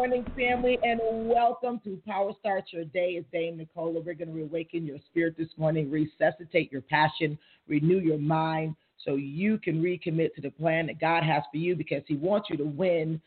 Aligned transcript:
Morning, 0.00 0.24
family, 0.34 0.78
and 0.82 0.98
welcome 1.28 1.78
to 1.84 2.00
Power 2.06 2.32
Start 2.40 2.64
Your 2.70 2.86
Day. 2.86 3.18
It's 3.18 3.26
Dame 3.30 3.58
Nicola. 3.58 4.00
We're 4.00 4.14
going 4.14 4.34
to 4.34 4.42
awaken 4.42 4.86
your 4.86 4.96
spirit 5.10 5.34
this 5.36 5.50
morning, 5.58 5.90
resuscitate 5.90 6.72
your 6.72 6.80
passion, 6.80 7.36
renew 7.68 7.98
your 7.98 8.16
mind 8.16 8.76
so 9.04 9.16
you 9.16 9.58
can 9.58 9.82
recommit 9.82 10.34
to 10.36 10.40
the 10.40 10.52
plan 10.52 10.86
that 10.86 11.02
God 11.02 11.22
has 11.22 11.42
for 11.52 11.58
you 11.58 11.76
because 11.76 12.02
He 12.06 12.16
wants 12.16 12.48
you 12.48 12.56
to 12.56 12.64
win 12.64 13.20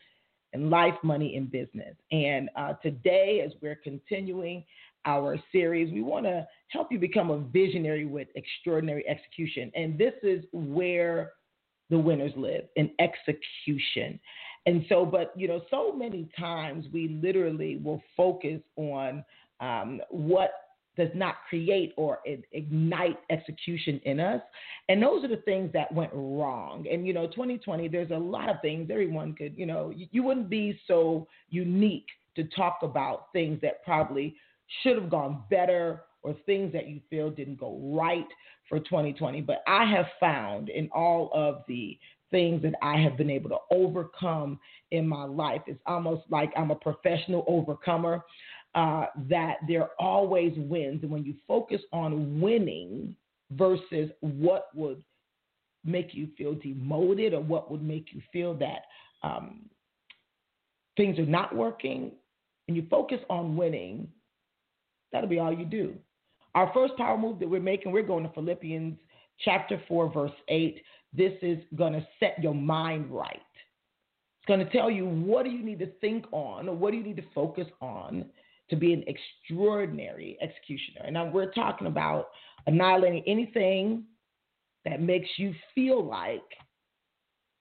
in 0.52 0.68
life, 0.68 0.94
money, 1.04 1.36
and 1.36 1.48
business. 1.48 1.94
And 2.10 2.50
uh, 2.56 2.72
today, 2.82 3.44
as 3.46 3.52
we're 3.62 3.76
continuing 3.76 4.64
our 5.06 5.38
series, 5.52 5.92
we 5.92 6.02
want 6.02 6.26
to 6.26 6.44
help 6.70 6.90
you 6.90 6.98
become 6.98 7.30
a 7.30 7.38
visionary 7.38 8.04
with 8.04 8.26
extraordinary 8.34 9.08
execution. 9.08 9.70
And 9.76 9.96
this 9.96 10.14
is 10.24 10.44
where 10.50 11.34
the 11.88 11.98
winners 11.98 12.32
live 12.36 12.64
in 12.74 12.90
execution. 12.98 14.18
And 14.66 14.84
so, 14.88 15.04
but 15.04 15.32
you 15.36 15.48
know, 15.48 15.62
so 15.70 15.92
many 15.92 16.28
times 16.38 16.86
we 16.92 17.18
literally 17.22 17.76
will 17.76 18.02
focus 18.16 18.60
on 18.76 19.24
um, 19.60 20.00
what 20.10 20.52
does 20.96 21.10
not 21.14 21.36
create 21.48 21.92
or 21.96 22.20
ignite 22.52 23.18
execution 23.30 24.00
in 24.04 24.20
us. 24.20 24.40
And 24.88 25.02
those 25.02 25.24
are 25.24 25.28
the 25.28 25.38
things 25.38 25.72
that 25.72 25.92
went 25.92 26.10
wrong. 26.12 26.86
And, 26.90 27.06
you 27.06 27.12
know, 27.12 27.26
2020, 27.26 27.88
there's 27.88 28.10
a 28.10 28.16
lot 28.16 28.48
of 28.48 28.56
things 28.62 28.90
everyone 28.90 29.34
could, 29.34 29.54
you 29.56 29.66
know, 29.66 29.92
you, 29.94 30.06
you 30.12 30.22
wouldn't 30.22 30.48
be 30.48 30.78
so 30.86 31.26
unique 31.50 32.06
to 32.36 32.44
talk 32.44 32.78
about 32.82 33.32
things 33.32 33.60
that 33.62 33.84
probably 33.84 34.36
should 34.82 34.96
have 34.96 35.10
gone 35.10 35.42
better 35.50 36.02
or 36.22 36.34
things 36.46 36.72
that 36.72 36.88
you 36.88 37.00
feel 37.10 37.30
didn't 37.30 37.58
go 37.58 37.78
right 37.82 38.26
for 38.68 38.78
2020. 38.78 39.40
But 39.42 39.62
I 39.66 39.84
have 39.84 40.06
found 40.18 40.68
in 40.68 40.88
all 40.92 41.30
of 41.34 41.64
the 41.68 41.98
things 42.34 42.62
that 42.62 42.74
I 42.82 42.96
have 42.96 43.16
been 43.16 43.30
able 43.30 43.50
to 43.50 43.58
overcome 43.70 44.58
in 44.90 45.06
my 45.06 45.22
life, 45.22 45.62
it's 45.68 45.80
almost 45.86 46.22
like 46.30 46.52
I'm 46.56 46.72
a 46.72 46.74
professional 46.74 47.44
overcomer. 47.46 48.24
Uh, 48.74 49.06
that 49.28 49.58
there 49.68 49.90
always 50.00 50.52
wins. 50.56 51.00
And 51.04 51.10
when 51.12 51.24
you 51.24 51.36
focus 51.46 51.80
on 51.92 52.40
winning 52.40 53.14
versus 53.52 54.10
what 54.18 54.66
would 54.74 55.00
make 55.84 56.12
you 56.12 56.26
feel 56.36 56.54
demoted 56.54 57.34
or 57.34 57.40
what 57.40 57.70
would 57.70 57.84
make 57.84 58.08
you 58.12 58.20
feel 58.32 58.52
that 58.54 58.80
um, 59.22 59.66
things 60.96 61.20
are 61.20 61.26
not 61.26 61.54
working, 61.54 62.10
and 62.66 62.76
you 62.76 62.84
focus 62.90 63.20
on 63.30 63.56
winning, 63.56 64.08
that'll 65.12 65.28
be 65.28 65.38
all 65.38 65.52
you 65.52 65.64
do. 65.64 65.94
Our 66.56 66.72
first 66.74 66.96
power 66.96 67.16
move 67.16 67.38
that 67.38 67.48
we're 67.48 67.60
making, 67.60 67.92
we're 67.92 68.02
going 68.02 68.24
to 68.24 68.32
Philippians 68.32 68.98
chapter 69.40 69.80
4, 69.88 70.12
verse 70.12 70.32
8. 70.48 70.82
This 71.12 71.32
is 71.42 71.58
going 71.76 71.92
to 71.92 72.06
set 72.20 72.42
your 72.42 72.54
mind 72.54 73.10
right. 73.10 73.40
It's 74.38 74.46
going 74.46 74.60
to 74.60 74.70
tell 74.70 74.90
you 74.90 75.06
what 75.06 75.44
do 75.44 75.50
you 75.50 75.64
need 75.64 75.78
to 75.78 75.90
think 76.00 76.26
on 76.32 76.68
or 76.68 76.76
what 76.76 76.90
do 76.90 76.98
you 76.98 77.04
need 77.04 77.16
to 77.16 77.24
focus 77.34 77.66
on 77.80 78.26
to 78.70 78.76
be 78.76 78.92
an 78.92 79.04
extraordinary 79.06 80.38
executioner. 80.40 81.02
And 81.04 81.14
now 81.14 81.30
we're 81.30 81.52
talking 81.52 81.86
about 81.86 82.28
annihilating 82.66 83.22
anything 83.26 84.04
that 84.84 85.00
makes 85.00 85.28
you 85.36 85.54
feel 85.74 86.04
like 86.04 86.42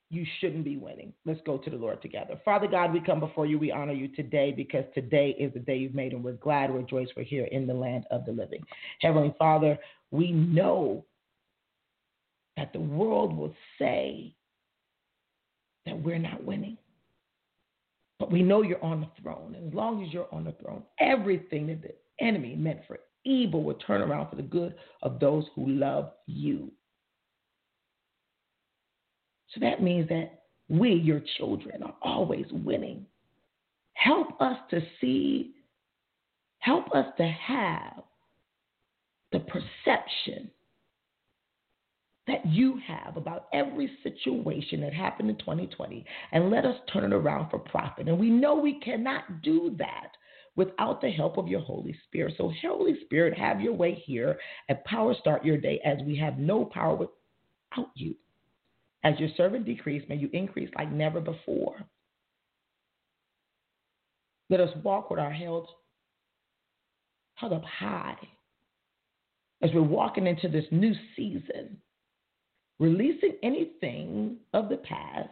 you 0.09 0.25
shouldn't 0.39 0.63
be 0.63 0.77
winning. 0.77 1.11
Let's 1.25 1.41
go 1.45 1.57
to 1.57 1.69
the 1.69 1.75
Lord 1.75 2.01
together. 2.01 2.39
Father 2.45 2.67
God, 2.67 2.93
we 2.93 3.01
come 3.01 3.19
before 3.19 3.47
you. 3.47 3.57
We 3.57 3.71
honor 3.71 3.93
you 3.93 4.07
today 4.09 4.53
because 4.55 4.85
today 4.93 5.35
is 5.39 5.51
the 5.53 5.59
day 5.59 5.77
you've 5.77 5.95
made, 5.95 6.13
and 6.13 6.23
we're 6.23 6.33
glad, 6.33 6.71
we're 6.71 6.83
joyous, 6.83 7.09
we're 7.17 7.23
here 7.23 7.45
in 7.45 7.65
the 7.65 7.73
land 7.73 8.05
of 8.11 8.25
the 8.25 8.31
living. 8.31 8.63
Heavenly 9.01 9.33
Father, 9.39 9.77
we 10.11 10.31
know 10.31 11.03
that 12.63 12.71
the 12.71 12.79
world 12.79 13.35
will 13.35 13.53
say 13.77 14.33
that 15.85 16.01
we're 16.01 16.17
not 16.17 16.45
winning. 16.45 16.77
But 18.19 18.31
we 18.31 18.41
know 18.41 18.61
you're 18.61 18.81
on 18.81 19.01
the 19.01 19.21
throne. 19.21 19.53
And 19.55 19.67
as 19.67 19.73
long 19.73 20.01
as 20.01 20.13
you're 20.13 20.33
on 20.33 20.45
the 20.45 20.53
throne, 20.53 20.83
everything 20.97 21.67
that 21.67 21.81
the 21.81 21.93
enemy 22.25 22.55
meant 22.55 22.79
for 22.87 22.99
evil 23.25 23.63
will 23.63 23.73
turn 23.73 24.01
around 24.01 24.29
for 24.29 24.37
the 24.37 24.43
good 24.43 24.75
of 25.01 25.19
those 25.19 25.43
who 25.55 25.67
love 25.67 26.11
you. 26.25 26.71
So 29.49 29.59
that 29.59 29.83
means 29.83 30.07
that 30.07 30.43
we, 30.69 30.93
your 30.93 31.21
children, 31.37 31.83
are 31.83 31.95
always 32.01 32.45
winning. 32.49 33.05
Help 33.91 34.39
us 34.39 34.57
to 34.69 34.79
see, 35.01 35.51
help 36.59 36.95
us 36.95 37.07
to 37.17 37.27
have 37.27 38.03
the 39.33 39.39
perception 39.39 40.49
that 42.27 42.45
you 42.45 42.79
have 42.87 43.17
about 43.17 43.47
every 43.53 43.91
situation 44.01 44.81
that 44.81 44.93
happened 44.93 45.29
in 45.29 45.37
2020 45.37 46.05
and 46.31 46.49
let 46.49 46.65
us 46.65 46.77
turn 46.91 47.11
it 47.11 47.15
around 47.15 47.49
for 47.49 47.59
profit. 47.59 48.07
And 48.07 48.17
we 48.17 48.29
know 48.29 48.55
we 48.55 48.79
cannot 48.79 49.41
do 49.41 49.75
that 49.77 50.11
without 50.55 51.01
the 51.01 51.09
help 51.09 51.37
of 51.37 51.47
your 51.47 51.59
Holy 51.59 51.95
Spirit. 52.07 52.35
So, 52.37 52.51
Holy 52.61 52.95
Spirit, 53.05 53.37
have 53.37 53.59
your 53.59 53.73
way 53.73 54.01
here 54.05 54.37
and 54.69 54.83
power 54.85 55.13
start 55.19 55.43
your 55.43 55.57
day 55.57 55.81
as 55.83 55.97
we 56.05 56.15
have 56.17 56.37
no 56.37 56.65
power 56.65 56.95
without 56.95 57.89
you. 57.95 58.15
As 59.03 59.19
your 59.19 59.29
servant 59.35 59.65
decrease, 59.65 60.03
may 60.07 60.15
you 60.15 60.29
increase 60.31 60.69
like 60.77 60.91
never 60.91 61.19
before. 61.19 61.75
Let 64.49 64.61
us 64.61 64.69
walk 64.83 65.09
with 65.09 65.19
our 65.19 65.31
heads 65.31 65.65
held 67.35 67.53
up 67.53 67.63
high 67.63 68.15
as 69.61 69.71
we're 69.73 69.81
walking 69.81 70.27
into 70.27 70.47
this 70.47 70.65
new 70.71 70.93
season 71.15 71.77
releasing 72.83 73.37
anything 73.41 74.35
of 74.53 74.67
the 74.67 74.75
past 74.75 75.29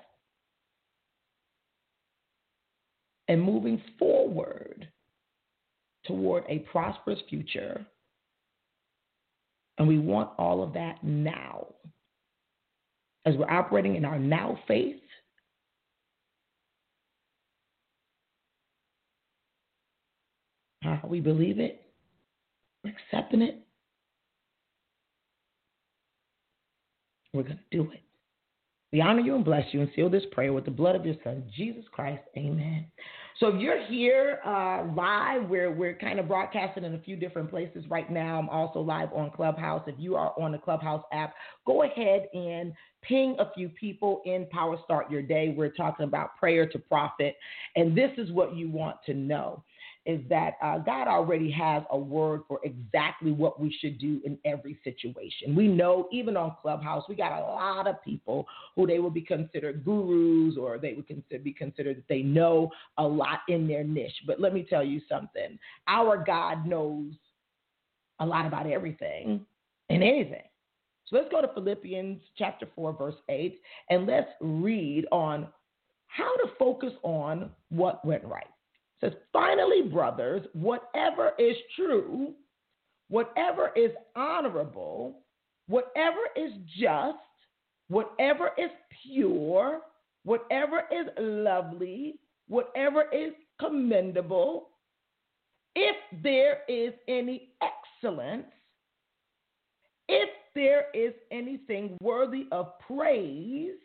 and 3.27 3.43
moving 3.43 3.81
forward 3.99 4.87
toward 6.05 6.45
a 6.47 6.59
prosperous 6.71 7.19
future. 7.29 7.85
And 9.77 9.85
we 9.85 9.99
want 9.99 10.29
all 10.37 10.63
of 10.63 10.73
that 10.73 11.03
now. 11.03 11.67
As 13.25 13.35
we're 13.35 13.51
operating 13.51 13.97
in 13.97 14.05
our 14.05 14.17
now 14.17 14.57
faith, 14.65 15.01
how 20.81 21.01
we 21.05 21.19
believe 21.19 21.59
it, 21.59 21.81
we're 22.83 22.91
accepting 22.91 23.41
it, 23.41 23.61
We're 27.33 27.43
going 27.43 27.59
to 27.71 27.77
do 27.77 27.91
it. 27.91 28.01
We 28.91 28.99
honor 28.99 29.21
you 29.21 29.35
and 29.35 29.45
bless 29.45 29.63
you 29.73 29.79
and 29.81 29.89
seal 29.95 30.09
this 30.09 30.23
prayer 30.33 30.51
with 30.51 30.65
the 30.65 30.71
blood 30.71 30.97
of 30.97 31.05
your 31.05 31.15
son, 31.23 31.43
Jesus 31.55 31.85
Christ. 31.91 32.23
Amen. 32.37 32.85
So 33.39 33.47
if 33.47 33.61
you're 33.61 33.83
here 33.85 34.39
uh, 34.45 34.85
live, 34.93 35.47
we're, 35.47 35.71
we're 35.71 35.95
kind 35.95 36.19
of 36.19 36.27
broadcasting 36.27 36.83
in 36.83 36.93
a 36.93 36.99
few 36.99 37.15
different 37.15 37.49
places 37.49 37.85
right 37.89 38.11
now. 38.11 38.37
I'm 38.37 38.49
also 38.49 38.81
live 38.81 39.13
on 39.13 39.31
Clubhouse. 39.31 39.83
If 39.87 39.95
you 39.97 40.15
are 40.17 40.33
on 40.37 40.51
the 40.51 40.57
Clubhouse 40.57 41.03
app, 41.13 41.33
go 41.65 41.83
ahead 41.83 42.27
and 42.33 42.73
ping 43.01 43.37
a 43.39 43.49
few 43.53 43.69
people 43.69 44.21
in 44.25 44.45
Power 44.51 44.75
Start 44.83 45.09
Your 45.09 45.21
Day. 45.21 45.55
We're 45.57 45.71
talking 45.71 46.03
about 46.03 46.37
prayer 46.37 46.67
to 46.67 46.77
profit. 46.77 47.37
And 47.77 47.97
this 47.97 48.11
is 48.17 48.29
what 48.31 48.57
you 48.57 48.69
want 48.69 48.97
to 49.05 49.13
know 49.13 49.63
is 50.05 50.19
that 50.29 50.55
uh, 50.63 50.79
God 50.79 51.07
already 51.07 51.51
has 51.51 51.83
a 51.91 51.97
word 51.97 52.41
for 52.47 52.59
exactly 52.63 53.31
what 53.31 53.59
we 53.59 53.75
should 53.79 53.99
do 53.99 54.19
in 54.25 54.37
every 54.45 54.79
situation. 54.83 55.55
We 55.55 55.67
know, 55.67 56.07
even 56.11 56.35
on 56.35 56.55
Clubhouse, 56.61 57.03
we 57.07 57.15
got 57.15 57.39
a 57.39 57.41
lot 57.41 57.87
of 57.87 58.03
people 58.03 58.47
who 58.75 58.87
they 58.87 58.99
will 58.99 59.11
be 59.11 59.21
considered 59.21 59.85
gurus 59.85 60.57
or 60.57 60.79
they 60.79 60.93
would 60.93 61.07
consider, 61.07 61.39
be 61.43 61.53
considered 61.53 61.97
that 61.97 62.07
they 62.09 62.23
know 62.23 62.71
a 62.97 63.03
lot 63.03 63.39
in 63.47 63.67
their 63.67 63.83
niche. 63.83 64.23
But 64.25 64.39
let 64.41 64.53
me 64.53 64.65
tell 64.67 64.83
you 64.83 65.01
something 65.07 65.59
our 65.87 66.23
God 66.23 66.65
knows 66.65 67.13
a 68.19 68.25
lot 68.25 68.45
about 68.45 68.67
everything 68.67 69.45
and 69.89 70.03
anything. 70.03 70.43
So 71.05 71.17
let's 71.17 71.29
go 71.29 71.41
to 71.41 71.49
Philippians 71.53 72.21
chapter 72.37 72.67
4, 72.75 72.93
verse 72.93 73.15
8, 73.29 73.59
and 73.89 74.07
let's 74.07 74.29
read 74.39 75.05
on 75.11 75.47
how 76.07 76.35
to 76.37 76.47
focus 76.57 76.93
on 77.03 77.49
what 77.69 78.03
went 78.05 78.23
right 78.23 78.45
says, 79.01 79.13
finally, 79.33 79.81
brothers, 79.81 80.45
whatever 80.53 81.31
is 81.39 81.55
true, 81.75 82.33
whatever 83.09 83.71
is 83.75 83.91
honorable, 84.15 85.21
whatever 85.67 86.19
is 86.35 86.51
just, 86.79 87.17
whatever 87.87 88.51
is 88.57 88.69
pure, 89.03 89.81
whatever 90.23 90.83
is 90.91 91.07
lovely, 91.19 92.19
whatever 92.47 93.05
is 93.11 93.33
commendable, 93.59 94.69
if 95.75 95.95
there 96.23 96.59
is 96.67 96.93
any 97.07 97.49
excellence, 97.61 98.45
if 100.07 100.29
there 100.53 100.85
is 100.93 101.13
anything 101.31 101.97
worthy 102.01 102.47
of 102.51 102.77
praise, 102.79 103.77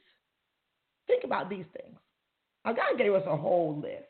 think 1.07 1.25
about 1.25 1.49
these 1.49 1.65
things. 1.73 1.97
Now, 2.65 2.73
God 2.73 2.99
gave 2.99 3.15
us 3.15 3.23
a 3.27 3.37
whole 3.37 3.79
list. 3.81 4.05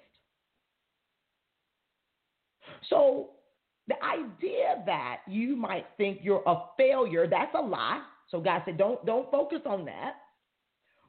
So, 2.88 3.30
the 3.88 3.94
idea 4.02 4.82
that 4.84 5.18
you 5.28 5.54
might 5.56 5.86
think 5.96 6.18
you're 6.22 6.42
a 6.46 6.56
failure, 6.76 7.28
that's 7.28 7.54
a 7.54 7.60
lie. 7.60 8.02
So 8.28 8.40
God 8.40 8.62
said, 8.64 8.78
don't, 8.78 9.04
don't 9.06 9.30
focus 9.30 9.60
on 9.64 9.84
that. 9.84 10.14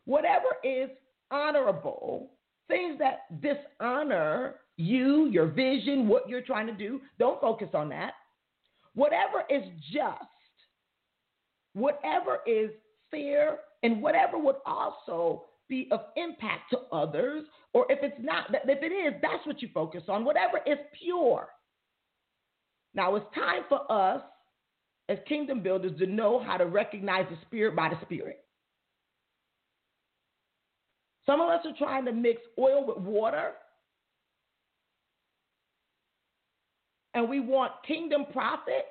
Whatever 0.06 0.46
is 0.64 0.90
honorable, 1.32 2.32
things 2.68 3.00
that 3.00 3.42
dishonor 3.42 4.56
you, 4.78 5.28
your 5.32 5.48
vision, 5.48 6.08
what 6.08 6.30
you're 6.30 6.42
trying 6.42 6.68
to 6.68 6.74
do, 6.74 7.02
don't 7.18 7.42
focus 7.42 7.70
on 7.74 7.90
that. 7.90 8.14
Whatever 8.94 9.44
is 9.50 9.64
just, 9.92 10.24
whatever 11.74 12.40
is 12.46 12.70
fair, 13.10 13.60
and 13.84 14.02
whatever 14.02 14.38
would 14.38 14.56
also 14.66 15.46
be 15.68 15.88
of 15.92 16.02
impact 16.16 16.70
to 16.72 16.80
others, 16.92 17.44
or 17.74 17.86
if 17.90 18.00
it's 18.02 18.18
not, 18.20 18.48
if 18.54 18.84
it 18.84 18.94
is, 18.94 19.14
that's 19.22 19.46
what 19.46 19.62
you 19.62 19.70
focus 19.74 20.04
on. 20.08 20.24
Whatever 20.24 20.60
is 20.66 20.78
pure. 21.04 21.48
Now 22.94 23.16
it's 23.16 23.26
time 23.36 23.64
for 23.70 23.92
us 23.92 24.22
as 25.10 25.18
kingdom 25.28 25.62
builders 25.62 25.98
to 26.00 26.06
know 26.06 26.44
how 26.44 26.58
to 26.58 26.66
recognize 26.66 27.26
the 27.30 27.38
spirit 27.46 27.76
by 27.76 27.90
the 27.90 28.00
spirit. 28.06 28.44
Some 31.26 31.42
of 31.42 31.50
us 31.50 31.66
are 31.66 31.78
trying 31.78 32.06
to 32.06 32.14
mix 32.14 32.42
oil 32.58 32.86
with 32.88 32.98
water. 32.98 33.52
And 37.14 37.30
we 37.30 37.40
want 37.40 37.74
kingdom 37.86 38.26
profits 38.32 38.88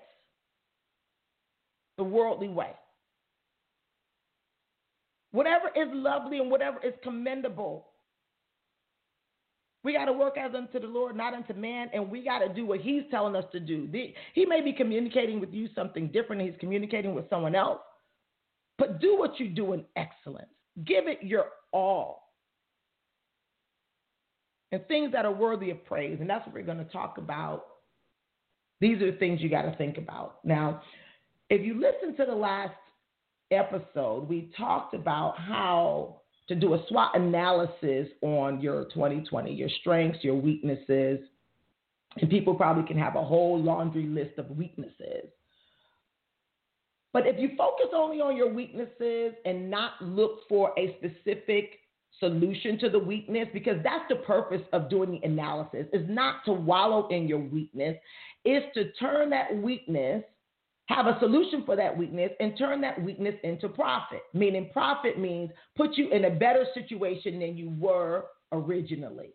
the 1.97 2.05
worldly 2.05 2.49
way. 2.49 2.73
Whatever 5.33 5.69
is 5.75 5.89
lovely 5.93 6.39
and 6.39 6.51
whatever 6.51 6.79
is 6.85 6.95
commendable, 7.03 7.87
we 9.87 9.93
got 9.93 10.07
to 10.07 10.13
work 10.13 10.37
as 10.37 10.53
unto 10.53 10.81
the 10.81 10.87
Lord, 10.89 11.15
not 11.15 11.33
unto 11.33 11.55
man, 11.55 11.89
and 11.95 12.11
we 12.11 12.25
got 12.25 12.41
to 12.41 12.53
do 12.53 12.67
what 12.67 12.81
He's 12.81 13.05
telling 13.09 13.37
us 13.37 13.45
to 13.53 13.61
do. 13.61 13.89
He 14.35 14.45
may 14.45 14.61
be 14.61 14.73
communicating 14.73 15.39
with 15.39 15.53
you 15.55 15.69
something 15.77 16.09
different, 16.09 16.43
He's 16.43 16.59
communicating 16.59 17.15
with 17.15 17.31
someone 17.31 17.55
else, 17.55 17.79
but 18.79 19.01
do 19.01 19.17
what 19.17 19.39
you 19.39 19.49
do 19.49 19.75
in 19.75 19.85
excellence. 19.95 20.49
Give 20.85 21.07
it 21.07 21.21
your 21.23 21.45
all 21.73 22.33
and 24.73 24.85
things 24.89 25.13
that 25.13 25.25
are 25.25 25.33
worthy 25.33 25.71
of 25.71 25.85
praise. 25.85 26.19
And 26.21 26.29
that's 26.29 26.45
what 26.45 26.57
we're 26.57 26.63
going 26.63 26.79
to 26.79 26.93
talk 26.93 27.19
about. 27.19 27.67
These 28.81 29.01
are 29.01 29.13
the 29.13 29.19
things 29.19 29.41
you 29.41 29.49
got 29.49 29.63
to 29.63 29.77
think 29.77 29.99
about. 29.99 30.45
Now, 30.45 30.83
if 31.49 31.65
you 31.65 31.81
listen 31.81 32.17
to 32.17 32.27
the 32.29 32.37
last 32.37 32.75
episode, 33.53 34.29
we 34.29 34.51
talked 34.59 34.95
about 34.95 35.39
how 35.39 36.23
to 36.49 36.55
do 36.55 36.75
a 36.75 36.85
SWOT 36.89 37.17
analysis 37.17 38.09
on 38.23 38.61
your 38.61 38.85
2020, 38.87 39.53
your 39.53 39.69
strengths, 39.81 40.23
your 40.23 40.37
weaknesses. 40.37 41.21
And 42.19 42.31
people 42.31 42.55
probably 42.55 42.85
can 42.87 42.99
have 42.99 43.17
a 43.17 43.25
whole 43.25 43.61
laundry 43.61 44.07
list 44.07 44.39
of 44.39 44.51
weaknesses. 44.51 45.29
But 47.13 47.27
if 47.27 47.39
you 47.39 47.51
focus 47.57 47.87
only 47.95 48.21
on 48.21 48.37
your 48.37 48.53
weaknesses 48.53 49.33
and 49.45 49.71
not 49.71 49.93
look 50.03 50.41
for 50.49 50.73
a 50.79 50.97
specific 50.99 51.79
solution 52.21 52.79
to 52.79 52.89
the 52.89 52.99
weakness 52.99 53.49
because 53.53 53.77
that's 53.83 54.05
the 54.09 54.17
purpose 54.17 54.63
of 54.73 54.89
doing 54.89 55.13
the 55.13 55.27
analysis 55.27 55.87
is 55.93 56.07
not 56.09 56.45
to 56.45 56.53
wallow 56.53 57.09
in 57.09 57.29
your 57.29 57.39
weakness 57.39 57.97
is 58.45 58.63
to 58.75 58.93
turn 58.93 59.31
that 59.31 59.55
weakness 59.57 60.23
have 60.87 61.07
a 61.07 61.19
solution 61.21 61.65
for 61.65 61.77
that 61.77 61.97
weakness 61.97 62.31
and 62.41 62.57
turn 62.57 62.81
that 62.81 63.01
weakness 63.03 63.35
into 63.45 63.69
profit 63.69 64.23
meaning 64.35 64.71
profit 64.73 65.19
means 65.19 65.51
put 65.77 65.97
you 65.97 66.11
in 66.11 66.27
a 66.27 66.31
better 66.31 66.65
situation 66.75 67.41
than 67.41 67.57
you 67.57 67.75
were 67.79 68.27
originally 68.53 69.33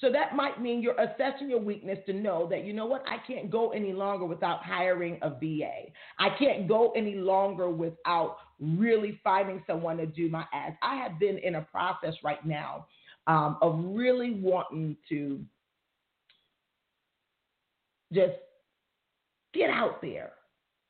so 0.00 0.10
that 0.12 0.34
might 0.34 0.60
mean 0.60 0.82
you're 0.82 1.00
assessing 1.00 1.48
your 1.48 1.60
weakness 1.60 1.98
to 2.06 2.12
know 2.12 2.48
that, 2.50 2.64
you 2.64 2.72
know 2.72 2.86
what, 2.86 3.04
I 3.06 3.16
can't 3.26 3.50
go 3.50 3.70
any 3.70 3.92
longer 3.92 4.24
without 4.24 4.62
hiring 4.62 5.18
a 5.22 5.30
VA. 5.30 5.90
I 6.18 6.30
can't 6.38 6.68
go 6.68 6.92
any 6.96 7.14
longer 7.14 7.70
without 7.70 8.38
really 8.60 9.20
finding 9.22 9.62
someone 9.66 9.96
to 9.98 10.06
do 10.06 10.28
my 10.28 10.44
ads. 10.52 10.76
I 10.82 10.96
have 10.96 11.18
been 11.18 11.38
in 11.38 11.56
a 11.56 11.62
process 11.62 12.14
right 12.22 12.44
now 12.44 12.86
um, 13.26 13.56
of 13.62 13.80
really 13.84 14.32
wanting 14.32 14.96
to 15.08 15.40
just 18.12 18.34
get 19.54 19.70
out 19.70 20.02
there 20.02 20.32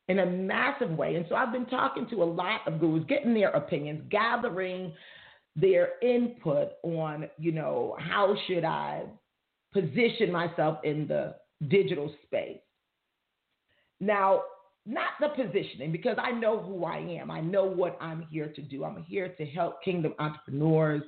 in 0.08 0.19
a 0.20 0.26
massive 0.26 0.90
way. 0.90 1.16
And 1.16 1.26
so 1.28 1.34
I've 1.34 1.52
been 1.52 1.66
talking 1.66 2.06
to 2.11 2.22
a 2.22 2.25
lot 2.25 2.61
of 2.66 2.81
gurus, 2.81 3.05
getting 3.08 3.34
their 3.34 3.50
opinions, 3.50 4.02
gathering 4.11 4.93
their 5.56 5.93
input 6.02 6.72
on, 6.82 7.28
you 7.38 7.52
know, 7.52 7.96
how 7.99 8.37
should 8.46 8.64
I 8.64 9.05
position 9.72 10.31
myself 10.31 10.78
in 10.84 11.06
the 11.06 11.34
digital 11.69 12.12
space. 12.25 12.61
Now, 14.00 14.43
not 14.87 15.12
the 15.20 15.28
positioning, 15.28 15.93
because 15.93 16.17
I 16.20 16.31
know 16.31 16.60
who 16.60 16.84
I 16.84 16.99
am. 16.99 17.31
I 17.31 17.40
know 17.40 17.64
what 17.64 17.96
I'm 18.00 18.26
here 18.31 18.49
to 18.49 18.62
do. 18.62 18.84
I'm 18.84 19.02
here 19.02 19.28
to 19.28 19.46
help 19.46 19.82
kingdom 19.82 20.14
entrepreneurs 20.19 21.02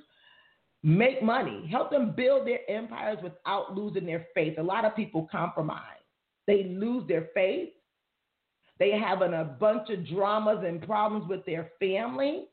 make 0.83 1.23
money, 1.23 1.69
help 1.71 1.91
them 1.91 2.15
build 2.17 2.47
their 2.47 2.61
empires 2.71 3.19
without 3.23 3.77
losing 3.77 4.07
their 4.07 4.27
faith. 4.35 4.57
A 4.59 4.63
lot 4.63 4.85
of 4.85 4.97
people 4.97 5.29
compromise, 5.31 5.81
they 6.47 6.65
lose 6.65 7.07
their 7.09 7.29
faith. 7.35 7.71
They 8.79 8.93
have 8.93 9.23
an, 9.23 9.35
a 9.35 9.45
bunch 9.45 9.89
of 9.91 10.07
dramas 10.07 10.63
and 10.67 10.83
problems 10.83 11.29
with 11.29 11.45
their 11.47 11.71
family 11.81 12.49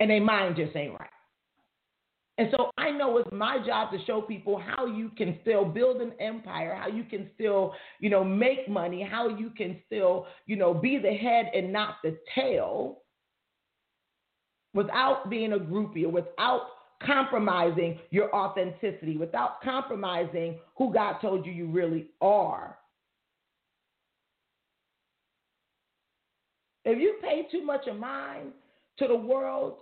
and 0.00 0.10
their 0.10 0.20
mind 0.20 0.56
just 0.56 0.74
ain't 0.74 0.98
right. 0.98 1.08
And 2.36 2.48
so 2.56 2.70
I 2.76 2.90
know 2.90 3.16
it's 3.18 3.30
my 3.32 3.58
job 3.64 3.92
to 3.92 4.04
show 4.06 4.20
people 4.20 4.58
how 4.58 4.86
you 4.86 5.10
can 5.16 5.38
still 5.42 5.64
build 5.64 6.00
an 6.00 6.12
empire, 6.18 6.76
how 6.78 6.88
you 6.88 7.04
can 7.04 7.30
still, 7.34 7.74
you 8.00 8.10
know, 8.10 8.24
make 8.24 8.68
money, 8.68 9.06
how 9.08 9.28
you 9.28 9.50
can 9.50 9.78
still, 9.86 10.26
you 10.46 10.56
know, 10.56 10.74
be 10.74 10.98
the 10.98 11.12
head 11.12 11.50
and 11.54 11.72
not 11.72 11.96
the 12.02 12.18
tail 12.34 13.02
without 14.74 15.30
being 15.30 15.52
a 15.52 15.58
groupie 15.58 16.04
or 16.04 16.08
without 16.08 16.62
compromising 17.02 17.98
your 18.10 18.34
authenticity, 18.34 19.16
without 19.16 19.60
compromising 19.62 20.58
who 20.76 20.92
God 20.92 21.20
told 21.20 21.46
you 21.46 21.52
you 21.52 21.66
really 21.66 22.06
are. 22.20 22.78
If 26.84 26.98
you 26.98 27.16
pay 27.22 27.46
too 27.50 27.64
much 27.64 27.86
of 27.86 27.96
mind 27.96 28.52
to 28.98 29.08
the 29.08 29.16
world, 29.16 29.76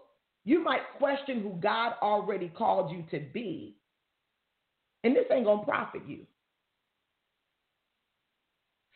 you 0.45 0.63
might 0.63 0.83
question 0.99 1.43
who 1.43 1.59
God 1.61 1.95
already 2.03 2.49
called 2.49 2.91
you 2.91 3.05
to 3.11 3.25
be. 3.33 3.77
And 5.05 5.15
this 5.17 5.25
ain't 5.33 5.45
going 5.45 5.61
to 5.61 5.65
profit 5.65 6.03
you. 6.07 6.21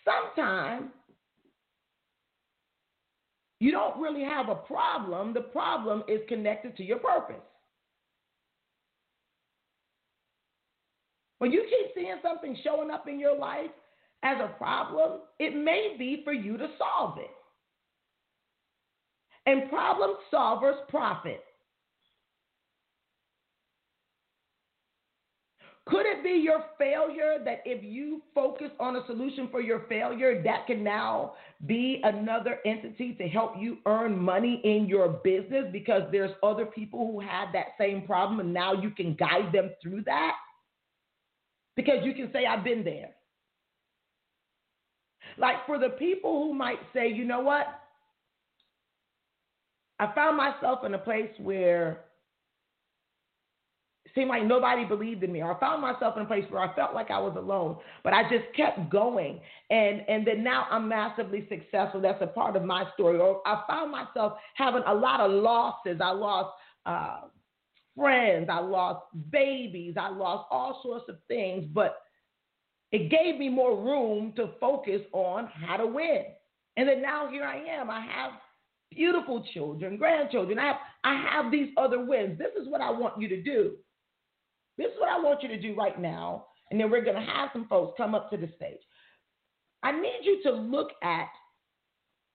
Sometimes 0.05 0.91
you 3.59 3.73
don't 3.73 4.01
really 4.01 4.23
have 4.23 4.49
a 4.49 4.55
problem. 4.55 5.35
The 5.35 5.41
problem 5.41 6.05
is 6.07 6.21
connected 6.29 6.77
to 6.77 6.85
your 6.85 6.99
purpose. 6.99 7.43
When 11.39 11.53
you 11.53 11.65
keep 11.69 11.95
seeing 11.95 12.17
something 12.23 12.57
showing 12.65 12.91
up 12.91 13.09
in 13.09 13.21
your 13.21 13.37
life 13.39 13.71
as 14.23 14.39
a 14.41 14.57
problem, 14.57 15.21
it 15.39 15.55
may 15.55 15.97
be 15.99 16.23
for 16.25 16.33
you 16.33 16.57
to 16.57 16.69
solve 16.79 17.19
it 17.19 17.31
and 19.47 19.71
problem 19.71 20.13
solvers 20.33 20.87
profit. 20.89 21.43
Could 25.87 26.05
it 26.05 26.25
be 26.25 26.31
your 26.31 26.65
failure 26.79 27.39
that 27.45 27.63
if 27.65 27.85
you 27.85 28.21
focus 28.35 28.71
on 28.81 28.97
a 28.97 29.07
solution 29.07 29.49
for 29.53 29.61
your 29.61 29.87
failure, 29.89 30.43
that 30.43 30.67
can 30.67 30.83
now 30.83 31.35
be 31.65 32.01
another 32.03 32.59
entity 32.67 33.15
to 33.15 33.29
help 33.29 33.53
you 33.57 33.79
earn 33.87 34.19
money 34.19 34.61
in 34.65 34.87
your 34.89 35.09
business 35.23 35.67
because 35.71 36.03
there's 36.11 36.33
other 36.43 36.67
people 36.67 37.13
who 37.13 37.21
had 37.21 37.53
that 37.53 37.67
same 37.79 38.03
problem 38.03 38.41
and 38.41 38.53
now 38.53 38.73
you 38.73 38.91
can 38.91 39.15
guide 39.15 39.53
them 39.53 39.71
through 39.81 40.03
that? 40.03 40.33
Because 41.77 41.99
you 42.03 42.15
can 42.15 42.31
say, 42.33 42.47
I've 42.47 42.65
been 42.65 42.83
there. 42.83 43.11
Like 45.39 45.67
for 45.67 45.79
the 45.79 45.91
people 45.91 46.45
who 46.45 46.55
might 46.55 46.79
say, 46.95 47.09
you 47.09 47.25
know 47.25 47.41
what? 47.41 47.67
I 49.99 50.13
found 50.15 50.37
myself 50.37 50.85
in 50.85 50.95
a 50.95 50.99
place 50.99 51.31
where 51.39 52.05
it 54.05 54.13
seemed 54.15 54.29
like 54.29 54.45
nobody 54.45 54.85
believed 54.85 55.23
in 55.23 55.33
me, 55.33 55.43
or 55.43 55.57
I 55.57 55.61
found 55.61 55.83
myself 55.83 56.17
in 56.17 56.23
a 56.23 56.27
place 56.27 56.45
where 56.51 56.63
I 56.63 56.75
felt 56.75 56.95
like 56.95 57.11
I 57.11 57.19
was 57.19 57.35
alone. 57.37 57.77
But 58.05 58.13
I 58.13 58.23
just 58.25 58.45
kept 58.55 58.91
going, 58.91 59.41
and 59.71 60.03
and 60.09 60.27
then 60.27 60.45
now 60.45 60.67
I'm 60.71 60.89
massively 60.89 61.47
successful. 61.49 62.01
That's 62.01 62.23
a 62.23 62.27
part 62.27 62.57
of 62.57 62.65
my 62.65 62.85
story. 62.95 63.19
Or 63.19 63.41
I 63.47 63.63
found 63.69 63.91
myself 63.91 64.35
having 64.55 64.83
a 64.87 64.95
lot 64.95 65.21
of 65.21 65.31
losses. 65.31 65.99
I 66.03 66.11
lost. 66.11 66.51
Uh, 66.85 67.21
friends, 67.97 68.49
I 68.51 68.61
lost 68.61 69.05
babies, 69.31 69.95
I 69.99 70.09
lost 70.11 70.47
all 70.51 70.81
sorts 70.83 71.07
of 71.09 71.17
things, 71.29 71.65
but 71.73 71.99
it 72.93 73.11
gave 73.11 73.39
me 73.39 73.49
more 73.49 73.77
room 73.77 74.33
to 74.37 74.51
focus 74.61 75.01
on 75.13 75.47
how 75.47 75.77
to 75.77 75.87
win. 75.87 76.25
And 76.77 76.89
then 76.89 77.03
now 77.03 77.29
here 77.31 77.45
I 77.45 77.57
am. 77.57 77.91
I 77.91 78.01
have 78.01 78.33
beautiful 78.91 79.45
children, 79.53 79.97
grandchildren. 79.97 80.59
I 80.59 80.67
have 80.67 80.77
I 81.05 81.15
have 81.31 81.51
these 81.51 81.71
other 81.77 82.05
wins. 82.05 82.39
This 82.39 82.53
is 82.61 82.69
what 82.69 82.81
I 82.81 82.91
want 82.91 83.21
you 83.21 83.29
to 83.29 83.43
do. 83.43 83.73
This 84.79 84.89
is 84.89 85.01
what 85.01 85.09
I 85.09 85.19
want 85.19 85.43
you 85.43 85.49
to 85.49 85.61
do 85.61 85.75
right 85.75 86.01
now. 86.01 86.47
And 86.71 86.81
then 86.81 86.91
we're 86.91 87.05
going 87.05 87.17
to 87.17 87.33
have 87.33 87.51
some 87.53 87.67
folks 87.69 87.95
come 87.97 88.15
up 88.15 88.31
to 88.31 88.37
the 88.37 88.49
stage. 88.57 88.81
I 89.83 89.93
need 89.93 90.21
you 90.23 90.43
to 90.45 90.51
look 90.51 90.91
at 91.03 91.29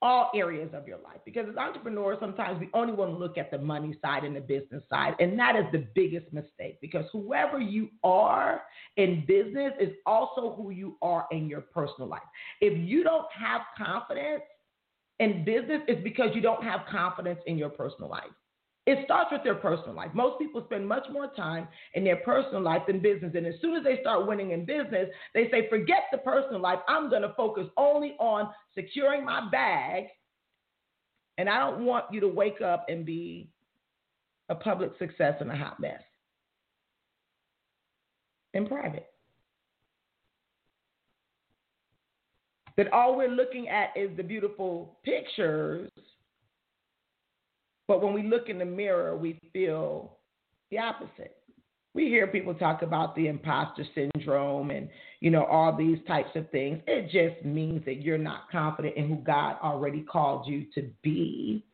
all 0.02 0.32
areas 0.36 0.70
of 0.74 0.88
your 0.88 0.98
life 0.98 1.20
because 1.26 1.48
as 1.50 1.56
entrepreneurs, 1.58 2.18
sometimes 2.20 2.60
we 2.60 2.70
only 2.74 2.94
want 2.94 3.12
to 3.12 3.18
look 3.18 3.38
at 3.38 3.52
the 3.52 3.58
money 3.58 3.96
side 4.02 4.24
and 4.24 4.36
the 4.36 4.42
business 4.42 4.84
side. 4.90 5.14
And 5.20 5.38
that 5.38 5.56
is 5.56 5.66
the 5.72 5.86
biggest 5.94 6.32
mistake 6.34 6.80
because 6.82 7.06
whoever 7.12 7.60
you 7.60 7.90
are 8.04 8.64
in 8.98 9.24
business 9.28 9.74
is 9.80 9.92
also 10.06 10.56
who 10.56 10.72
you 10.72 10.98
are 11.02 11.28
in 11.32 11.48
your 11.48 11.62
personal 11.62 12.08
life. 12.10 12.22
If 12.62 12.78
you 12.78 13.04
don't 13.04 13.28
have 13.32 13.62
confidence 13.78 14.44
in 15.20 15.46
business, 15.46 15.82
it's 15.88 16.04
because 16.04 16.30
you 16.34 16.42
don't 16.42 16.64
have 16.64 16.82
confidence 16.90 17.40
in 17.46 17.58
your 17.58 17.70
personal 17.70 18.10
life. 18.10 18.32
It 18.88 19.06
starts 19.06 19.32
with 19.32 19.44
their 19.44 19.56
personal 19.56 19.96
life. 19.96 20.10
Most 20.14 20.40
people 20.40 20.64
spend 20.66 20.88
much 20.88 21.06
more 21.12 21.28
time 21.36 21.68
in 21.94 22.04
their 22.04 22.16
personal 22.18 22.62
life 22.62 22.82
than 22.88 23.00
business. 23.00 23.34
And 23.36 23.46
as 23.46 23.54
soon 23.62 23.76
as 23.76 23.84
they 23.84 24.00
start 24.02 24.28
winning 24.28 24.52
in 24.52 24.66
business, 24.66 25.08
they 25.36 25.50
say, 25.52 25.70
forget 25.70 26.06
the 26.12 26.18
personal 26.18 26.60
life. 26.60 26.80
I'm 26.88 27.10
going 27.10 27.22
to 27.22 27.34
focus 27.38 27.68
only 27.78 28.16
on 28.20 28.50
securing 28.74 29.24
my 29.24 29.50
bag. 29.52 30.06
And 31.38 31.48
I 31.48 31.60
don't 31.60 31.86
want 31.86 32.06
you 32.12 32.20
to 32.22 32.28
wake 32.28 32.62
up 32.62 32.86
and 32.90 33.06
be 33.06 33.50
a 34.50 34.56
public 34.56 34.92
success 34.98 35.36
and 35.40 35.52
a 35.52 35.56
hot 35.56 35.80
mess 35.80 36.02
in 38.56 38.66
private. 38.66 39.08
That 42.78 42.92
all 42.92 43.16
we're 43.16 43.30
looking 43.30 43.70
at 43.70 43.90
is 43.96 44.10
the 44.18 44.24
beautiful 44.24 44.98
pictures 45.04 45.92
but 47.92 48.02
when 48.02 48.14
we 48.14 48.24
look 48.24 48.48
in 48.48 48.58
the 48.58 48.64
mirror, 48.64 49.18
we 49.18 49.38
feel 49.52 50.14
the 50.70 50.78
opposite. 50.78 51.36
We 51.94 52.06
hear 52.06 52.26
people 52.26 52.54
talk 52.54 52.84
about 52.84 53.18
the 53.18 53.28
imposter 53.28 53.84
syndrome 53.94 54.72
and, 54.72 54.88
you 55.20 55.30
know, 55.30 55.44
all 55.44 55.76
these 55.76 55.98
types 56.08 56.30
of 56.36 56.50
things. 56.52 56.80
It 56.88 57.12
just 57.12 57.46
means 57.46 57.84
that 57.84 57.96
you're 57.96 58.18
not 58.18 58.50
confident 58.50 58.96
in 58.96 59.10
who 59.10 59.16
God 59.16 59.58
already 59.62 60.04
called 60.04 60.48
you 60.48 60.68
to 60.74 60.90
be. 61.02 61.66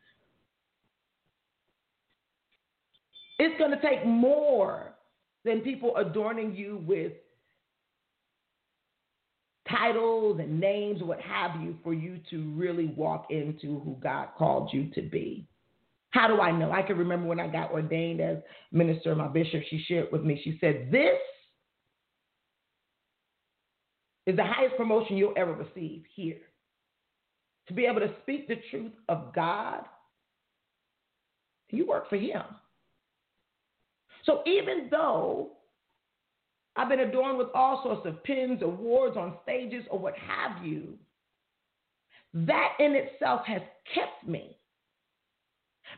It's 3.38 3.56
going 3.60 3.70
to 3.70 3.80
take 3.80 4.04
more 4.04 4.94
than 5.46 5.60
people 5.60 5.96
adorning 5.98 6.56
you 6.56 6.84
with 6.88 7.12
titles 9.70 10.40
and 10.40 10.60
names, 10.60 11.04
what 11.04 11.22
have 11.22 11.62
you, 11.62 11.78
for 11.84 11.94
you 11.94 12.20
to 12.32 12.52
really 12.56 12.88
walk 12.88 13.28
into 13.30 13.82
who 13.82 13.96
God 14.02 14.30
called 14.36 14.74
you 14.74 14.90
to 14.96 15.04
be. 15.04 15.48
How 16.12 16.28
do 16.28 16.40
I 16.40 16.52
know? 16.52 16.72
I 16.72 16.82
can 16.82 16.98
remember 16.98 17.28
when 17.28 17.40
I 17.40 17.48
got 17.48 17.72
ordained 17.72 18.22
as 18.22 18.38
minister, 18.72 19.14
my 19.16 19.28
bishop, 19.28 19.62
she 19.70 19.84
shared 19.88 20.12
with 20.12 20.24
me, 20.24 20.40
she 20.44 20.58
said, 20.60 20.90
This 20.92 21.20
is 24.26 24.36
the 24.36 24.44
highest 24.44 24.78
promotion 24.78 25.18
you'll 25.18 25.34
ever 25.38 25.54
receive 25.54 26.04
here. 26.14 26.38
To 27.68 27.74
be 27.74 27.86
able 27.86 28.00
to 28.00 28.14
speak 28.22 28.48
the 28.48 28.56
truth 28.72 28.94
of 29.10 29.34
God, 29.36 29.82
you 31.70 31.86
work 31.86 32.10
for 32.10 32.16
Him. 32.16 32.44
So 34.26 34.42
even 34.46 34.88
though 34.90 35.52
I've 36.76 36.90
been 36.90 37.02
adorned 37.02 37.38
with 37.38 37.48
all 37.54 37.82
sorts 37.84 38.06
of 38.06 38.24
pins, 38.24 38.62
awards 38.62 39.18
on 39.18 39.36
stages, 39.44 39.84
or 39.90 40.00
what 40.00 40.16
have 40.18 40.66
you, 40.66 40.94
that 42.34 42.74
in 42.80 42.94
itself 42.96 43.42
has 43.46 43.62
kept 43.94 44.28
me 44.28 44.58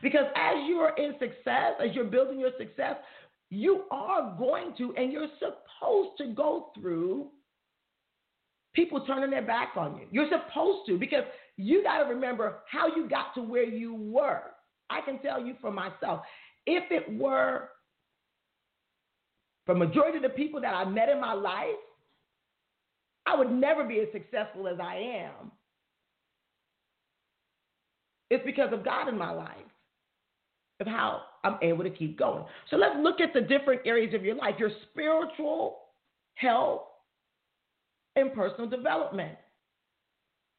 because 0.02 0.26
as 0.36 0.54
you 0.66 0.76
are 0.76 0.96
in 0.96 1.12
success, 1.18 1.74
as 1.84 1.94
you're 1.94 2.04
building 2.04 2.38
your 2.40 2.52
success, 2.58 2.96
you 3.50 3.82
are 3.90 4.36
going 4.38 4.74
to 4.78 4.94
and 4.96 5.12
you're 5.12 5.28
supposed 5.38 6.16
to 6.18 6.32
go 6.34 6.70
through 6.74 7.28
people 8.74 9.04
turning 9.04 9.30
their 9.30 9.42
back 9.42 9.70
on 9.76 9.96
you. 9.96 10.06
You're 10.10 10.28
supposed 10.30 10.86
to 10.86 10.98
because 10.98 11.24
you 11.56 11.82
got 11.82 12.04
to 12.04 12.04
remember 12.04 12.58
how 12.70 12.86
you 12.86 13.08
got 13.08 13.34
to 13.34 13.42
where 13.42 13.64
you 13.64 13.94
were. 13.94 14.42
I 14.88 15.00
can 15.00 15.18
tell 15.20 15.44
you 15.44 15.54
for 15.60 15.70
myself, 15.70 16.20
if 16.66 16.84
it 16.90 17.18
were 17.18 17.68
for 19.66 19.74
majority 19.74 20.16
of 20.16 20.22
the 20.22 20.30
people 20.30 20.60
that 20.60 20.74
I 20.74 20.84
met 20.84 21.08
in 21.08 21.20
my 21.20 21.32
life, 21.32 21.66
I 23.26 23.36
would 23.36 23.50
never 23.50 23.84
be 23.84 24.00
as 24.00 24.08
successful 24.12 24.66
as 24.68 24.78
I 24.80 24.96
am. 24.96 25.52
It's 28.30 28.44
because 28.44 28.72
of 28.72 28.84
God 28.84 29.08
in 29.08 29.18
my 29.18 29.32
life 29.32 29.69
of 30.80 30.86
how 30.86 31.22
I'm 31.44 31.58
able 31.62 31.84
to 31.84 31.90
keep 31.90 32.18
going. 32.18 32.44
So 32.70 32.76
let's 32.76 32.96
look 33.00 33.20
at 33.20 33.32
the 33.32 33.40
different 33.40 33.82
areas 33.84 34.14
of 34.14 34.24
your 34.24 34.34
life 34.34 34.54
your 34.58 34.70
spiritual 34.90 35.78
health 36.34 36.82
and 38.16 38.32
personal 38.32 38.68
development. 38.68 39.36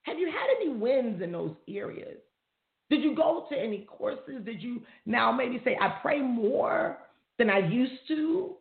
Have 0.03 0.17
you 0.17 0.27
had 0.27 0.47
any 0.59 0.69
wins 0.69 1.21
in 1.21 1.31
those 1.31 1.53
areas? 1.67 2.17
Did 2.89 3.03
you 3.03 3.15
go 3.15 3.45
to 3.49 3.57
any 3.57 3.85
courses? 3.85 4.43
Did 4.45 4.61
you 4.61 4.81
now 5.05 5.31
maybe 5.31 5.61
say, 5.63 5.77
I 5.79 5.99
pray 6.01 6.21
more 6.21 6.97
than 7.37 7.49
I 7.49 7.59
used 7.59 8.07
to? 8.09 8.55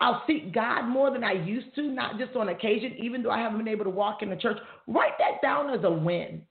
I'll 0.00 0.22
seek 0.26 0.54
God 0.54 0.88
more 0.88 1.10
than 1.10 1.22
I 1.22 1.32
used 1.32 1.74
to, 1.74 1.82
not 1.82 2.18
just 2.18 2.34
on 2.34 2.48
occasion, 2.48 2.94
even 2.98 3.22
though 3.22 3.30
I 3.30 3.38
haven't 3.38 3.58
been 3.58 3.68
able 3.68 3.84
to 3.84 3.90
walk 3.90 4.22
in 4.22 4.30
the 4.30 4.36
church. 4.36 4.56
Write 4.86 5.18
that 5.18 5.42
down 5.42 5.68
as 5.68 5.84
a 5.84 5.90
win. 5.90 6.42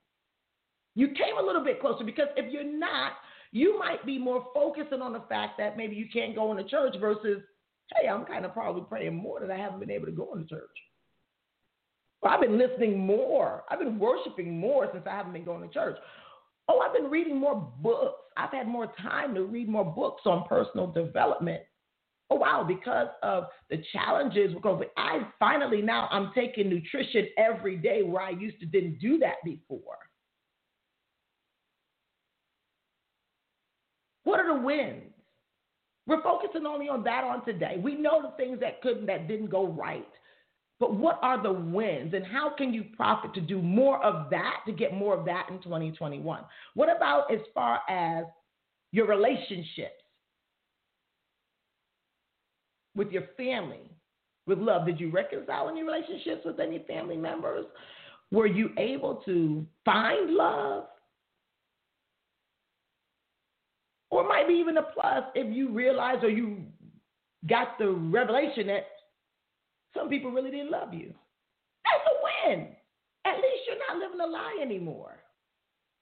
You 1.00 1.08
came 1.08 1.38
a 1.40 1.42
little 1.42 1.64
bit 1.64 1.80
closer 1.80 2.04
because 2.04 2.28
if 2.36 2.52
you're 2.52 2.62
not, 2.62 3.14
you 3.54 3.80
might 3.80 4.06
be 4.06 4.18
more 4.18 4.48
focusing 4.54 5.02
on 5.02 5.14
the 5.14 5.24
fact 5.30 5.58
that 5.58 5.78
maybe 5.78 5.96
you 5.96 6.08
can't 6.12 6.36
go 6.36 6.52
into 6.52 6.66
church 6.66 6.94
versus, 7.00 7.42
hey, 7.96 8.10
I'm 8.10 8.26
kind 8.26 8.44
of 8.44 8.52
probably 8.52 8.82
praying 8.82 9.16
more 9.16 9.40
than 9.40 9.50
I 9.50 9.58
haven't 9.58 9.80
been 9.80 9.92
able 9.92 10.08
to 10.08 10.12
go 10.12 10.34
into 10.34 10.46
church. 10.46 10.70
Well, 12.22 12.34
I've 12.34 12.42
been 12.42 12.58
listening 12.58 13.00
more. 13.00 13.64
I've 13.72 13.80
been 13.80 13.98
worshiping 13.98 14.60
more 14.60 14.90
since 14.92 15.06
I 15.10 15.16
haven't 15.16 15.32
been 15.32 15.46
going 15.46 15.66
to 15.66 15.74
church. 15.74 15.96
Oh, 16.68 16.80
I've 16.80 16.94
been 16.94 17.10
reading 17.10 17.38
more 17.38 17.72
books. 17.80 18.20
I've 18.36 18.52
had 18.52 18.68
more 18.68 18.92
time 19.02 19.34
to 19.36 19.44
read 19.46 19.70
more 19.70 19.86
books 19.86 20.24
on 20.26 20.50
personal 20.50 20.88
development. 20.88 21.62
Oh 22.30 22.36
wow, 22.36 22.66
because 22.68 23.08
of 23.24 23.46
the 23.70 23.82
challenges 23.94 24.54
COVID, 24.56 24.88
I 24.98 25.22
finally 25.40 25.82
now 25.82 26.10
I'm 26.12 26.32
taking 26.36 26.70
nutrition 26.70 27.28
every 27.38 27.78
day 27.78 28.04
where 28.04 28.22
I 28.22 28.32
used 28.32 28.60
to 28.60 28.66
didn't 28.66 29.00
do 29.00 29.18
that 29.20 29.36
before. 29.46 29.98
What 34.30 34.40
are 34.42 34.56
the 34.56 34.64
wins? 34.64 35.12
We're 36.06 36.22
focusing 36.22 36.68
only 36.68 36.88
on 36.88 37.04
that 37.04 37.24
on 37.24 37.44
today. 37.46 37.78
We 37.82 37.96
know 37.96 38.22
the 38.22 38.38
things 38.38 38.60
that 38.60 38.80
couldn't, 38.80 39.08
that 39.08 39.28
didn't 39.28 39.50
go 39.50 39.66
right. 39.66 40.06
But 40.80 40.94
what 40.94 41.18
are 41.24 41.42
the 41.42 41.52
wins 41.52 42.14
and 42.14 42.24
how 42.24 42.52
can 42.56 42.72
you 42.72 42.86
profit 42.96 43.34
to 43.34 43.42
do 43.42 43.60
more 43.60 44.04
of 44.04 44.30
that, 44.30 44.58
to 44.68 44.72
get 44.72 44.94
more 44.94 45.18
of 45.18 45.26
that 45.26 45.48
in 45.50 45.60
2021? 45.64 46.44
What 46.76 46.96
about 46.96 47.34
as 47.34 47.40
far 47.56 47.80
as 47.90 48.26
your 48.92 49.08
relationships 49.08 50.04
with 52.96 53.10
your 53.10 53.24
family, 53.36 53.90
with 54.46 54.60
love? 54.60 54.86
Did 54.86 55.00
you 55.00 55.10
reconcile 55.10 55.70
any 55.70 55.82
relationships 55.82 56.44
with 56.46 56.60
any 56.60 56.86
family 56.88 57.18
members? 57.18 57.66
Were 58.32 58.46
you 58.46 58.70
able 58.78 59.24
to 59.26 59.66
find 59.86 60.36
love? 60.36 60.84
Or 64.20 64.26
it 64.26 64.28
might 64.28 64.50
be 64.50 64.56
even 64.56 64.76
a 64.76 64.82
plus 64.82 65.24
if 65.34 65.56
you 65.56 65.70
realize 65.70 66.18
or 66.22 66.30
you 66.30 66.58
got 67.50 67.80
the 67.80 67.90
revelation 67.90 68.68
that 68.68 68.86
some 69.96 70.10
people 70.10 70.30
really 70.30 70.52
didn't 70.52 70.72
love 70.72 70.94
you. 70.94 71.14
That's 71.86 72.04
a 72.06 72.50
win. 72.50 72.68
At 73.26 73.36
least 73.36 73.64
you're 73.66 73.78
not 73.88 73.98
living 73.98 74.20
a 74.20 74.30
lie 74.30 74.60
anymore. 74.62 75.20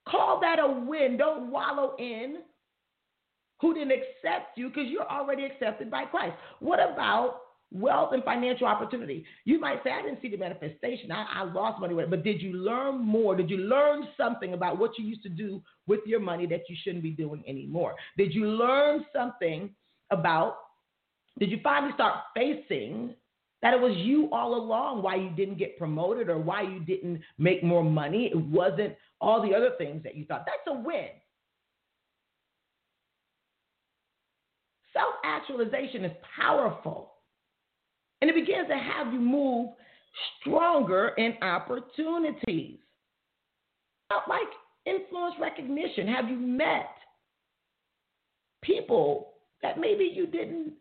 Call 0.10 0.40
that 0.42 0.58
a 0.58 0.68
win. 0.68 1.18
Don't 1.18 1.52
wallow 1.52 1.96
in 2.00 2.38
who 3.62 3.76
didn't 3.76 3.92
accept 3.92 4.58
you 4.58 4.70
because 4.70 4.88
you're 4.88 5.10
already 5.10 5.46
accepted 5.46 5.92
by 5.92 6.06
Christ. 6.06 6.36
What 6.60 6.80
about 6.80 7.42
wealth 7.72 8.14
and 8.14 8.24
financial 8.24 8.66
opportunity. 8.66 9.26
You 9.46 9.60
might 9.60 9.84
say, 9.84 9.92
I 9.92 10.02
didn't 10.02 10.22
see 10.22 10.30
the 10.30 10.38
manifestation. 10.38 11.12
I, 11.12 11.26
I 11.34 11.44
lost 11.44 11.80
money. 11.80 11.94
But 11.94 12.24
did 12.24 12.42
you 12.42 12.54
learn 12.54 13.00
more? 13.00 13.36
Did 13.36 13.50
you 13.50 13.58
learn 13.58 14.08
something 14.16 14.54
about 14.54 14.78
what 14.80 14.98
you 14.98 15.06
used 15.06 15.24
to 15.24 15.30
do 15.30 15.62
with 15.86 16.00
your 16.06 16.20
money 16.20 16.46
that 16.48 16.62
you 16.70 16.76
shouldn't 16.84 17.04
be 17.04 17.12
doing 17.12 17.44
anymore? 17.48 17.96
Did 18.18 18.34
you 18.34 18.48
learn 18.48 19.06
something 19.14 19.70
about, 20.12 20.58
did 21.40 21.52
you 21.52 21.60
finally 21.62 21.94
start 21.94 22.16
facing 22.36 23.14
that 23.62 23.74
it 23.74 23.82
was 23.82 23.96
you 23.98 24.30
all 24.32 24.56
along 24.56 25.02
why 25.02 25.16
you 25.16 25.30
didn't 25.32 25.58
get 25.58 25.78
promoted 25.78 26.30
or 26.30 26.38
why 26.38 26.62
you 26.62 26.80
didn't 26.80 27.22
make 27.38 27.64
more 27.64 27.84
money? 27.84 28.30
It 28.32 28.38
wasn't 28.38 28.96
all 29.20 29.42
the 29.42 29.54
other 29.54 29.72
things 29.78 30.04
that 30.04 30.16
you 30.16 30.26
thought. 30.26 30.46
That's 30.46 30.76
a 30.76 30.80
win. 30.80 31.08
Self 34.94 35.14
actualization 35.26 36.06
is 36.06 36.12
powerful. 36.40 37.17
And 38.22 38.30
it 38.30 38.36
begins 38.36 38.68
to 38.70 38.78
have 38.78 39.14
you 39.14 39.20
move 39.20 39.70
stronger 40.42 41.10
in 41.18 41.36
opportunities. 41.42 42.80
Like 44.28 44.48
influence 44.86 45.36
recognition. 45.40 46.08
Have 46.08 46.30
you 46.30 46.38
met 46.38 46.90
people 48.64 49.34
that 49.62 49.80
maybe 49.80 50.10
you 50.14 50.28
didn't, 50.28 50.74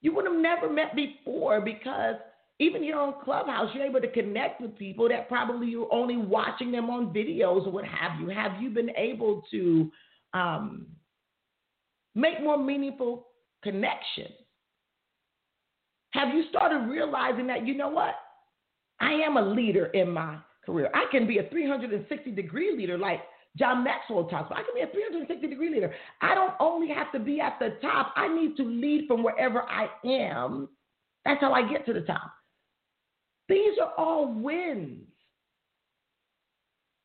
you 0.00 0.14
would 0.14 0.24
have 0.24 0.36
never 0.36 0.70
met 0.70 0.96
before 0.96 1.60
because 1.60 2.16
even 2.58 2.82
here 2.82 2.98
on 2.98 3.14
Clubhouse, 3.24 3.70
you're 3.74 3.86
able 3.86 4.00
to 4.00 4.10
connect 4.10 4.60
with 4.60 4.76
people 4.76 5.08
that 5.08 5.28
probably 5.28 5.68
you're 5.68 5.92
only 5.92 6.16
watching 6.16 6.70
them 6.70 6.90
on 6.90 7.12
videos 7.12 7.66
or 7.66 7.70
what 7.70 7.84
have 7.84 8.20
you. 8.20 8.28
Have 8.28 8.60
you 8.60 8.70
been 8.70 8.90
able 8.96 9.42
to 9.50 9.90
um, 10.34 10.86
make 12.14 12.42
more 12.42 12.58
meaningful 12.58 13.26
connections? 13.62 14.39
Have 16.12 16.34
you 16.34 16.44
started 16.48 16.88
realizing 16.88 17.46
that, 17.46 17.66
you 17.66 17.76
know 17.76 17.88
what? 17.88 18.14
I 19.00 19.12
am 19.12 19.36
a 19.36 19.42
leader 19.42 19.86
in 19.86 20.10
my 20.10 20.38
career. 20.66 20.90
I 20.94 21.06
can 21.10 21.26
be 21.26 21.38
a 21.38 21.48
360 21.48 22.30
degree 22.32 22.76
leader 22.76 22.98
like 22.98 23.20
John 23.56 23.82
Maxwell 23.82 24.24
talks 24.24 24.50
about. 24.50 24.58
I 24.58 24.62
can 24.62 24.74
be 24.74 24.80
a 24.80 24.92
360 24.92 25.46
degree 25.46 25.70
leader. 25.70 25.92
I 26.20 26.34
don't 26.34 26.54
only 26.60 26.88
have 26.88 27.10
to 27.12 27.18
be 27.18 27.40
at 27.40 27.58
the 27.58 27.76
top, 27.80 28.12
I 28.16 28.28
need 28.28 28.56
to 28.56 28.64
lead 28.64 29.06
from 29.08 29.22
wherever 29.22 29.62
I 29.62 29.88
am. 30.04 30.68
That's 31.24 31.40
how 31.40 31.52
I 31.52 31.68
get 31.70 31.86
to 31.86 31.92
the 31.92 32.00
top. 32.02 32.32
These 33.48 33.78
are 33.82 33.92
all 33.98 34.32
wins. 34.32 35.06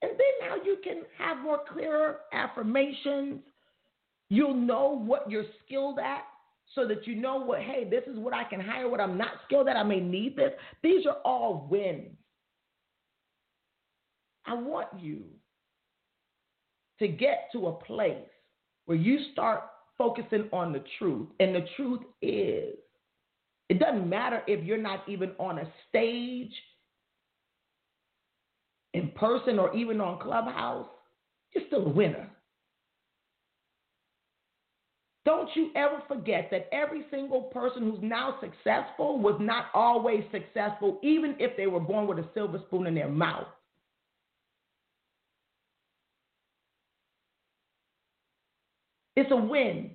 And 0.01 0.11
then 0.11 0.49
now 0.49 0.55
you 0.63 0.77
can 0.83 1.01
have 1.17 1.39
more 1.39 1.61
clearer 1.71 2.19
affirmations. 2.33 3.39
You'll 4.29 4.53
know 4.53 5.01
what 5.03 5.29
you're 5.29 5.45
skilled 5.65 5.99
at 5.99 6.23
so 6.73 6.87
that 6.87 7.05
you 7.07 7.15
know 7.15 7.37
what, 7.37 7.61
hey, 7.61 7.87
this 7.89 8.03
is 8.11 8.17
what 8.17 8.33
I 8.33 8.43
can 8.43 8.59
hire, 8.59 8.89
what 8.89 8.99
I'm 8.99 9.17
not 9.17 9.31
skilled 9.45 9.67
at. 9.67 9.77
I 9.77 9.83
may 9.83 9.99
need 9.99 10.35
this. 10.35 10.51
These 10.83 11.05
are 11.05 11.17
all 11.23 11.67
wins. 11.69 12.15
I 14.45 14.53
want 14.53 14.87
you 14.99 15.23
to 16.99 17.07
get 17.07 17.49
to 17.53 17.67
a 17.67 17.73
place 17.73 18.17
where 18.85 18.97
you 18.97 19.19
start 19.31 19.63
focusing 19.97 20.49
on 20.51 20.73
the 20.73 20.83
truth. 20.99 21.27
And 21.39 21.55
the 21.55 21.65
truth 21.75 22.01
is, 22.21 22.75
it 23.69 23.79
doesn't 23.79 24.07
matter 24.07 24.43
if 24.47 24.63
you're 24.63 24.77
not 24.77 25.07
even 25.07 25.31
on 25.39 25.59
a 25.59 25.67
stage 25.89 26.53
in 28.93 29.09
person 29.11 29.59
or 29.59 29.75
even 29.75 29.99
on 29.99 30.19
Clubhouse, 30.19 30.87
you're 31.53 31.65
still 31.67 31.85
a 31.85 31.89
winner. 31.89 32.29
Don't 35.25 35.49
you 35.55 35.71
ever 35.75 36.03
forget 36.07 36.49
that 36.51 36.69
every 36.71 37.03
single 37.09 37.41
person 37.41 37.81
who's 37.81 37.99
now 38.01 38.37
successful 38.39 39.19
was 39.19 39.35
not 39.41 39.65
always 39.73 40.23
successful, 40.31 40.99
even 41.01 41.35
if 41.39 41.57
they 41.57 41.65
were 41.65 41.79
born 41.79 42.05
with 42.05 42.19
a 42.19 42.29
silver 42.35 42.59
spoon 42.67 42.85
in 42.85 42.93
their 42.93 43.09
mouth. 43.09 43.47
It's 49.15 49.31
a 49.31 49.35
win. 49.35 49.91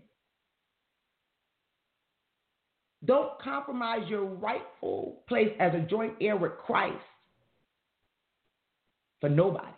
Don't 3.04 3.40
compromise 3.40 4.08
your 4.08 4.24
rightful 4.24 5.22
place 5.28 5.52
as 5.60 5.72
a 5.74 5.80
joint 5.80 6.14
heir 6.20 6.36
with 6.36 6.52
Christ 6.66 6.96
for 9.20 9.28
nobody. 9.28 9.68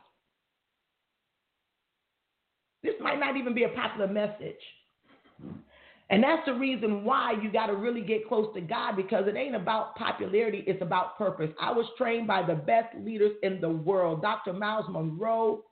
This 2.82 2.94
might 3.00 3.20
not 3.20 3.36
even 3.36 3.54
be 3.54 3.64
a 3.64 3.68
popular 3.68 4.08
message. 4.08 4.56
And 6.10 6.22
that's 6.22 6.44
the 6.44 6.52
reason 6.52 7.04
why 7.04 7.32
you 7.42 7.50
got 7.50 7.68
to 7.68 7.74
really 7.74 8.02
get 8.02 8.28
close 8.28 8.52
to 8.54 8.60
God 8.60 8.96
because 8.96 9.26
it 9.26 9.36
ain't 9.36 9.56
about 9.56 9.96
popularity, 9.96 10.62
it's 10.66 10.82
about 10.82 11.16
purpose. 11.16 11.50
I 11.58 11.72
was 11.72 11.86
trained 11.96 12.26
by 12.26 12.42
the 12.42 12.54
best 12.54 12.94
leaders 13.02 13.32
in 13.42 13.60
the 13.60 13.70
world. 13.70 14.20
Dr. 14.20 14.52
Myles 14.52 14.84
Munroe 14.90 15.62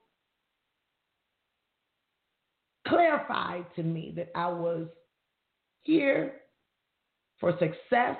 clarified 2.88 3.66
to 3.77 3.83
me 3.83 4.14
that 4.16 4.31
I 4.35 4.49
was 4.49 4.88
here 5.83 6.37
for 7.38 7.53
success 7.59 8.16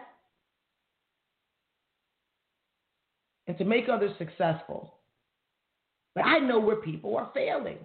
and 3.47 3.57
to 3.59 3.65
make 3.65 3.89
others 3.89 4.13
successful. 4.19 4.95
But 6.15 6.25
I 6.27 6.39
know 6.39 6.61
where 6.61 6.77
people 6.77 7.17
are 7.17 7.31
failing. 7.33 7.79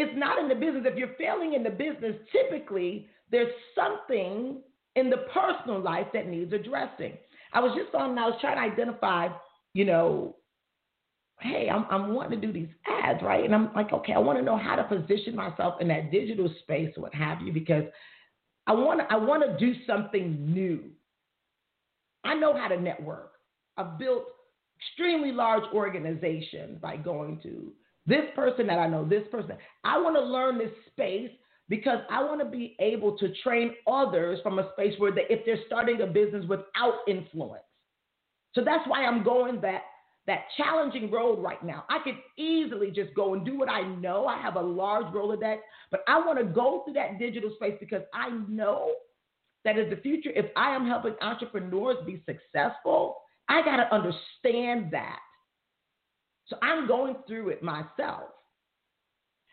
It's 0.00 0.16
not 0.16 0.38
in 0.38 0.48
the 0.48 0.54
business. 0.54 0.84
If 0.86 0.96
you're 0.96 1.14
failing 1.18 1.52
in 1.52 1.62
the 1.62 1.68
business, 1.68 2.16
typically 2.32 3.06
there's 3.30 3.52
something 3.74 4.62
in 4.96 5.10
the 5.10 5.26
personal 5.34 5.78
life 5.78 6.06
that 6.14 6.26
needs 6.26 6.54
addressing. 6.54 7.18
I 7.52 7.60
was 7.60 7.76
just 7.76 7.94
on, 7.94 8.16
I 8.18 8.26
was 8.26 8.38
trying 8.40 8.56
to 8.56 8.72
identify, 8.72 9.28
you 9.74 9.84
know, 9.84 10.36
hey, 11.40 11.68
I'm, 11.70 11.84
I'm 11.90 12.14
wanting 12.14 12.40
to 12.40 12.46
do 12.46 12.50
these 12.50 12.70
ads, 13.04 13.22
right? 13.22 13.44
And 13.44 13.54
I'm 13.54 13.74
like, 13.74 13.92
okay, 13.92 14.14
I 14.14 14.18
want 14.18 14.38
to 14.38 14.44
know 14.44 14.56
how 14.56 14.74
to 14.74 14.84
position 14.84 15.36
myself 15.36 15.74
in 15.82 15.88
that 15.88 16.10
digital 16.10 16.50
space, 16.62 16.92
what 16.96 17.14
have 17.14 17.42
you, 17.42 17.52
because 17.52 17.84
I 18.66 18.72
want 18.72 19.00
to, 19.00 19.12
I 19.12 19.16
want 19.16 19.42
to 19.42 19.58
do 19.58 19.78
something 19.86 20.50
new. 20.50 20.80
I 22.24 22.34
know 22.34 22.56
how 22.56 22.68
to 22.68 22.80
network. 22.80 23.32
I've 23.76 23.98
built 23.98 24.24
extremely 24.78 25.32
large 25.32 25.64
organizations 25.74 26.78
by 26.80 26.96
going 26.96 27.38
to 27.42 27.72
this 28.10 28.24
person 28.34 28.66
that 28.66 28.78
I 28.78 28.88
know, 28.88 29.06
this 29.08 29.24
person. 29.30 29.56
I 29.84 29.98
want 29.98 30.16
to 30.16 30.22
learn 30.22 30.58
this 30.58 30.72
space 30.90 31.30
because 31.68 32.00
I 32.10 32.22
want 32.22 32.40
to 32.40 32.44
be 32.44 32.76
able 32.80 33.16
to 33.18 33.32
train 33.42 33.74
others 33.90 34.40
from 34.42 34.58
a 34.58 34.68
space 34.72 34.94
where 34.98 35.12
they, 35.12 35.24
if 35.30 35.46
they're 35.46 35.64
starting 35.66 36.02
a 36.02 36.06
business 36.06 36.44
without 36.48 36.98
influence. 37.08 37.62
So 38.54 38.62
that's 38.64 38.86
why 38.88 39.04
I'm 39.04 39.22
going 39.22 39.60
that 39.62 39.82
that 40.26 40.44
challenging 40.56 41.10
road 41.10 41.42
right 41.42 41.62
now. 41.64 41.84
I 41.88 41.98
could 42.04 42.16
easily 42.36 42.90
just 42.90 43.14
go 43.14 43.34
and 43.34 43.44
do 43.44 43.58
what 43.58 43.70
I 43.70 43.82
know. 43.82 44.26
I 44.26 44.40
have 44.40 44.56
a 44.56 44.60
large 44.60 45.06
Rolodex, 45.06 45.58
but 45.90 46.00
I 46.06 46.18
want 46.18 46.38
to 46.38 46.44
go 46.44 46.82
through 46.84 46.94
that 46.94 47.18
digital 47.18 47.50
space 47.54 47.74
because 47.80 48.02
I 48.12 48.28
know 48.48 48.92
that 49.64 49.78
in 49.78 49.90
the 49.90 49.96
future, 49.96 50.30
if 50.34 50.46
I 50.56 50.74
am 50.74 50.86
helping 50.86 51.14
entrepreneurs 51.20 51.96
be 52.06 52.22
successful, 52.26 53.16
I 53.48 53.62
got 53.62 53.76
to 53.76 53.94
understand 53.94 54.92
that. 54.92 55.20
So 56.50 56.56
I'm 56.62 56.86
going 56.86 57.16
through 57.26 57.50
it 57.50 57.62
myself. 57.62 58.24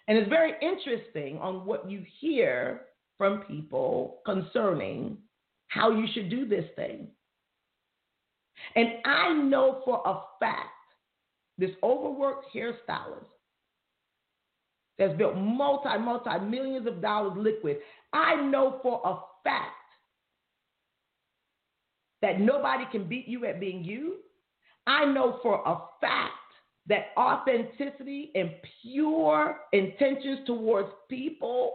And 0.08 0.18
it's 0.18 0.30
very 0.30 0.54
interesting 0.62 1.38
on 1.38 1.66
what 1.66 1.90
you 1.90 2.04
hear 2.20 2.82
from 3.18 3.42
people 3.42 4.20
concerning 4.26 5.18
how 5.68 5.92
you 5.92 6.08
should 6.14 6.30
do 6.30 6.48
this 6.48 6.66
thing. 6.76 7.08
And 8.76 8.90
I 9.06 9.34
know 9.34 9.82
for 9.86 10.02
a 10.06 10.20
fact 10.40 10.70
this 11.58 11.72
overworked 11.84 12.48
hairstylist 12.54 13.26
that's 14.98 15.18
built 15.18 15.36
multi, 15.36 15.98
multi 16.00 16.40
millions 16.40 16.88
of 16.88 17.02
dollars 17.02 17.34
liquid, 17.38 17.78
I 18.14 18.36
know 18.36 18.80
for 18.82 19.02
a 19.06 19.18
fact 19.44 19.74
that 22.22 22.40
nobody 22.40 22.86
can 22.92 23.08
beat 23.08 23.28
you 23.28 23.46
at 23.46 23.60
being 23.60 23.84
you. 23.84 24.16
I 24.88 25.06
know 25.06 25.40
for 25.44 25.62
a 25.66 25.80
fact 26.02 26.34
that 26.88 27.08
authenticity 27.18 28.32
and 28.36 28.52
pure 28.82 29.58
intentions 29.74 30.40
towards 30.46 30.90
people 31.10 31.74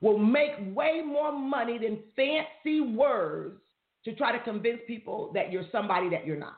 will 0.00 0.18
make 0.18 0.52
way 0.74 1.02
more 1.04 1.32
money 1.32 1.78
than 1.78 1.98
fancy 2.14 2.80
words 2.80 3.60
to 4.04 4.14
try 4.14 4.36
to 4.36 4.42
convince 4.44 4.78
people 4.86 5.32
that 5.34 5.50
you're 5.50 5.64
somebody 5.72 6.08
that 6.10 6.26
you're 6.26 6.36
not. 6.36 6.56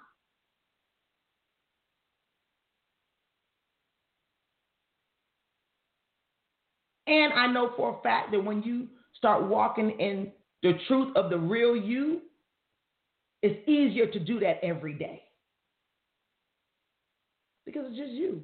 And 7.07 7.33
I 7.33 7.47
know 7.47 7.73
for 7.75 7.99
a 7.99 8.03
fact 8.03 8.33
that 8.33 8.45
when 8.45 8.63
you 8.63 8.87
start 9.17 9.43
walking 9.45 9.91
in 9.99 10.31
the 10.63 10.73
truth 10.87 11.17
of 11.17 11.31
the 11.31 11.39
real 11.39 11.75
you, 11.75 12.21
it's 13.43 13.67
easier 13.67 14.07
to 14.07 14.21
do 14.21 14.39
that 14.41 14.63
every 14.63 14.93
day. 14.93 15.23
Because 17.69 17.85
it's 17.89 17.99
just 17.99 18.13
you. 18.13 18.43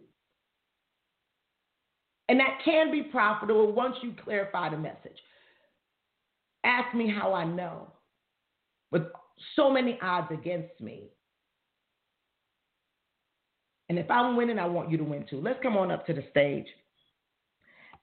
And 2.29 2.39
that 2.41 2.59
can 2.63 2.93
be 2.93 3.03
profitable 3.03 3.73
once 3.73 3.97
you 4.03 4.15
clarify 4.23 4.69
the 4.69 4.77
message. 4.77 5.17
Ask 6.63 6.95
me 6.95 7.09
how 7.11 7.33
I 7.33 7.45
know 7.45 7.89
with 8.91 9.05
so 9.57 9.71
many 9.71 9.99
odds 10.03 10.29
against 10.31 10.79
me. 10.79 11.05
And 13.89 13.99
if 13.99 14.11
I'm 14.11 14.37
winning, 14.37 14.59
I 14.59 14.67
want 14.67 14.91
you 14.91 14.99
to 14.99 15.05
win 15.05 15.25
too. 15.29 15.41
Let's 15.41 15.59
come 15.63 15.79
on 15.79 15.91
up 15.91 16.07
to 16.07 16.13
the 16.13 16.25
stage. 16.31 16.67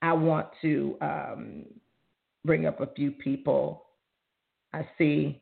I 0.02 0.14
want 0.14 0.48
to 0.64 0.98
um, 1.02 1.66
bring 2.44 2.66
up 2.66 2.82
a 2.82 2.88
few 2.96 3.12
people 3.12 3.86
I 4.74 4.88
see 4.98 5.42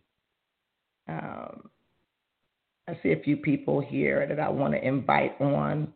um, 1.07 1.69
I 2.89 2.99
see 3.03 3.11
a 3.11 3.19
few 3.21 3.37
people 3.37 3.79
here 3.79 4.25
that 4.27 4.39
I 4.39 4.49
want 4.49 4.73
to 4.73 4.85
invite 4.85 5.39
on 5.39 5.93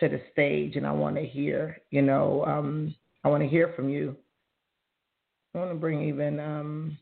to 0.00 0.08
the 0.08 0.20
stage, 0.32 0.76
and 0.76 0.86
I 0.86 0.92
want 0.92 1.16
to 1.16 1.24
hear, 1.24 1.78
you 1.90 2.02
know, 2.02 2.44
um, 2.44 2.94
I 3.24 3.28
want 3.28 3.42
to 3.42 3.48
hear 3.48 3.72
from 3.74 3.88
you. 3.88 4.14
I 5.54 5.58
want 5.58 5.70
to 5.70 5.76
bring 5.76 6.06
even. 6.06 6.38
Um, 6.38 6.98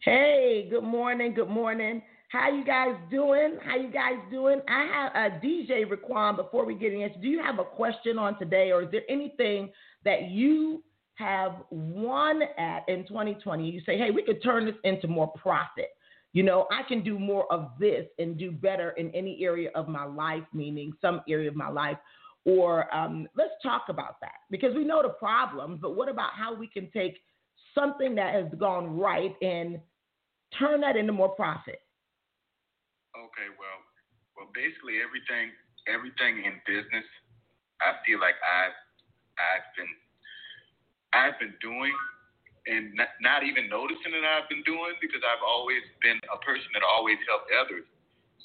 hey, 0.00 0.66
good 0.68 0.82
morning. 0.82 1.32
Good 1.34 1.48
morning. 1.48 2.02
How 2.30 2.50
you 2.50 2.64
guys 2.64 2.96
doing? 3.08 3.58
How 3.64 3.76
you 3.76 3.92
guys 3.92 4.16
doing? 4.30 4.60
I 4.66 4.86
have 4.92 5.12
a 5.12 5.36
uh, 5.36 5.40
DJ 5.40 5.84
Raquan. 5.84 6.36
Before 6.36 6.64
we 6.64 6.74
get 6.74 6.92
in, 6.92 7.08
do 7.20 7.28
you 7.28 7.40
have 7.40 7.60
a 7.60 7.64
question 7.64 8.18
on 8.18 8.36
today, 8.40 8.72
or 8.72 8.82
is 8.82 8.90
there 8.90 9.02
anything 9.08 9.70
that 10.04 10.30
you 10.30 10.82
have 11.14 11.52
won 11.70 12.42
at 12.58 12.88
in 12.88 13.06
2020? 13.06 13.70
You 13.70 13.80
say, 13.86 13.96
hey, 13.96 14.10
we 14.10 14.22
could 14.22 14.42
turn 14.42 14.66
this 14.66 14.74
into 14.82 15.06
more 15.06 15.28
profit. 15.28 15.90
You 16.32 16.42
know, 16.42 16.66
I 16.70 16.82
can 16.88 17.02
do 17.02 17.18
more 17.18 17.50
of 17.52 17.72
this 17.78 18.06
and 18.18 18.38
do 18.38 18.50
better 18.50 18.90
in 18.92 19.10
any 19.14 19.44
area 19.44 19.70
of 19.74 19.86
my 19.88 20.04
life, 20.04 20.44
meaning 20.54 20.92
some 21.00 21.20
area 21.28 21.48
of 21.48 21.56
my 21.56 21.68
life. 21.68 21.98
Or 22.44 22.92
um, 22.94 23.28
let's 23.36 23.52
talk 23.62 23.84
about 23.88 24.16
that 24.20 24.40
because 24.50 24.74
we 24.74 24.84
know 24.84 25.02
the 25.02 25.10
problems, 25.10 25.78
but 25.80 25.94
what 25.94 26.08
about 26.08 26.30
how 26.34 26.54
we 26.54 26.66
can 26.66 26.90
take 26.90 27.18
something 27.74 28.14
that 28.16 28.34
has 28.34 28.46
gone 28.58 28.98
right 28.98 29.34
and 29.42 29.78
turn 30.58 30.80
that 30.80 30.96
into 30.96 31.12
more 31.12 31.28
profit? 31.28 31.80
Okay, 33.14 33.48
well, 33.60 33.78
well, 34.36 34.48
basically 34.54 35.04
everything, 35.04 35.52
everything 35.86 36.44
in 36.44 36.58
business, 36.66 37.04
I 37.80 38.00
feel 38.06 38.18
like 38.18 38.34
I've, 38.40 38.78
I've 39.38 39.68
been, 39.76 39.92
I've 41.12 41.38
been 41.38 41.54
doing 41.60 41.94
and 42.66 42.94
not, 42.94 43.10
not 43.18 43.40
even 43.42 43.66
noticing 43.66 44.14
that 44.14 44.22
I've 44.22 44.46
been 44.46 44.62
doing 44.62 44.94
because 45.02 45.22
I've 45.26 45.42
always 45.42 45.82
been 45.98 46.18
a 46.30 46.38
person 46.46 46.70
that 46.74 46.86
always 46.86 47.18
helped 47.26 47.50
others. 47.50 47.86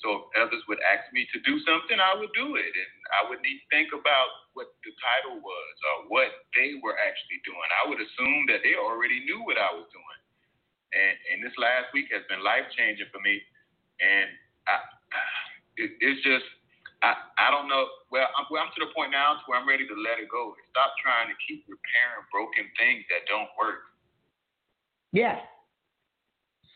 So 0.01 0.30
if 0.30 0.30
others 0.38 0.62
would 0.69 0.82
ask 0.86 1.10
me 1.13 1.25
to 1.34 1.38
do 1.41 1.58
something, 1.65 1.97
I 1.97 2.13
would 2.17 2.34
do 2.38 2.58
it. 2.58 2.69
And 2.69 2.91
I 3.17 3.25
wouldn't 3.25 3.45
even 3.45 3.65
think 3.73 3.89
about 3.93 4.30
what 4.53 4.69
the 4.86 4.93
title 5.01 5.41
was 5.41 5.75
or 5.93 5.95
what 6.10 6.30
they 6.53 6.77
were 6.82 6.97
actually 6.97 7.41
doing. 7.45 7.67
I 7.82 7.89
would 7.89 8.01
assume 8.01 8.45
that 8.49 8.62
they 8.62 8.77
already 8.77 9.25
knew 9.25 9.41
what 9.45 9.58
I 9.58 9.73
was 9.73 9.89
doing. 9.89 10.21
And, 10.93 11.15
and 11.34 11.38
this 11.41 11.53
last 11.58 11.89
week 11.93 12.10
has 12.13 12.25
been 12.30 12.45
life 12.45 12.65
changing 12.77 13.10
for 13.10 13.21
me. 13.21 13.41
And 14.01 14.30
I, 14.69 14.75
it, 15.82 15.97
it's 16.01 16.21
just, 16.21 16.45
I, 17.01 17.17
I 17.38 17.49
don't 17.49 17.69
know. 17.69 17.89
Well 18.13 18.30
I'm, 18.38 18.45
well, 18.53 18.62
I'm 18.65 18.73
to 18.77 18.82
the 18.86 18.93
point 18.93 19.13
now 19.13 19.38
to 19.38 19.43
where 19.49 19.58
I'm 19.58 19.69
ready 19.69 19.86
to 19.89 19.97
let 19.97 20.21
it 20.21 20.30
go. 20.30 20.53
Stop 20.73 20.93
trying 21.01 21.30
to 21.30 21.38
keep 21.45 21.65
repairing 21.65 22.25
broken 22.30 22.69
things 22.77 23.06
that 23.10 23.25
don't 23.25 23.49
work. 23.58 23.96
Yes. 25.11 25.39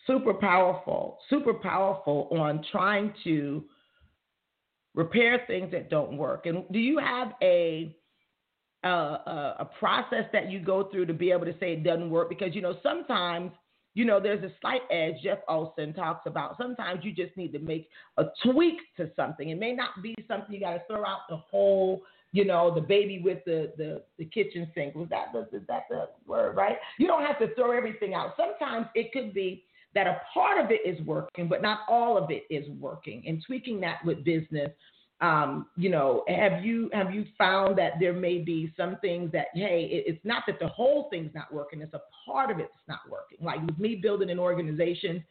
Super 0.07 0.33
powerful, 0.33 1.19
super 1.29 1.53
powerful 1.53 2.27
on 2.31 2.63
trying 2.71 3.13
to 3.23 3.63
repair 4.95 5.43
things 5.47 5.71
that 5.71 5.89
don't 5.89 6.17
work. 6.17 6.45
And 6.45 6.65
do 6.71 6.79
you 6.79 6.97
have 6.97 7.33
a 7.41 7.95
a, 8.83 8.87
a 8.87 9.69
process 9.77 10.25
that 10.33 10.49
you 10.49 10.59
go 10.59 10.85
through 10.85 11.05
to 11.05 11.13
be 11.13 11.31
able 11.31 11.45
to 11.45 11.53
say 11.59 11.73
it 11.73 11.83
doesn't 11.83 12.09
work? 12.09 12.29
Because 12.29 12.55
you 12.55 12.61
know 12.61 12.77
sometimes 12.81 13.51
you 13.93 14.05
know 14.05 14.19
there's 14.19 14.43
a 14.43 14.51
slight 14.59 14.81
edge. 14.89 15.15
Jeff 15.23 15.39
Olson 15.47 15.93
talks 15.93 16.25
about 16.25 16.57
sometimes 16.57 17.05
you 17.05 17.13
just 17.13 17.37
need 17.37 17.53
to 17.53 17.59
make 17.59 17.87
a 18.17 18.25
tweak 18.43 18.79
to 18.97 19.11
something. 19.15 19.49
It 19.49 19.59
may 19.59 19.73
not 19.73 20.01
be 20.01 20.15
something 20.27 20.53
you 20.53 20.61
got 20.61 20.73
to 20.73 20.81
throw 20.87 21.05
out 21.05 21.21
the 21.29 21.37
whole 21.37 22.01
you 22.31 22.45
know, 22.45 22.73
the 22.73 22.81
baby 22.81 23.21
with 23.23 23.43
the, 23.45 23.73
the, 23.77 24.01
the 24.17 24.25
kitchen 24.25 24.69
sink. 24.73 24.95
Was 24.95 25.09
that 25.09 25.33
the, 25.33 25.41
is 25.55 25.63
that 25.67 25.83
the 25.89 26.07
word, 26.25 26.55
right? 26.55 26.77
You 26.97 27.07
don't 27.07 27.25
have 27.25 27.39
to 27.39 27.53
throw 27.55 27.71
everything 27.75 28.13
out. 28.13 28.33
Sometimes 28.37 28.87
it 28.95 29.11
could 29.11 29.33
be 29.33 29.65
that 29.93 30.07
a 30.07 30.21
part 30.33 30.63
of 30.63 30.71
it 30.71 30.81
is 30.85 31.05
working, 31.05 31.47
but 31.49 31.61
not 31.61 31.79
all 31.89 32.17
of 32.17 32.31
it 32.31 32.43
is 32.49 32.67
working. 32.79 33.23
And 33.27 33.43
tweaking 33.45 33.81
that 33.81 33.97
with 34.05 34.23
business, 34.23 34.71
um, 35.19 35.67
you 35.77 35.89
know, 35.89 36.23
have 36.27 36.65
you 36.65 36.89
have 36.93 37.13
you 37.13 37.25
found 37.37 37.77
that 37.77 37.93
there 37.99 38.13
may 38.13 38.39
be 38.39 38.73
some 38.75 38.97
things 39.01 39.31
that 39.33 39.47
hey, 39.53 39.87
it, 39.91 40.05
it's 40.07 40.25
not 40.25 40.43
that 40.47 40.57
the 40.59 40.67
whole 40.67 41.09
thing's 41.11 41.33
not 41.35 41.53
working; 41.53 41.81
it's 41.81 41.93
a 41.93 42.01
part 42.25 42.49
of 42.49 42.59
it's 42.59 42.71
not 42.87 43.01
working. 43.09 43.45
Like 43.45 43.63
with 43.63 43.77
me 43.77 43.95
building 43.95 44.31
an 44.31 44.39
organization, 44.39 45.23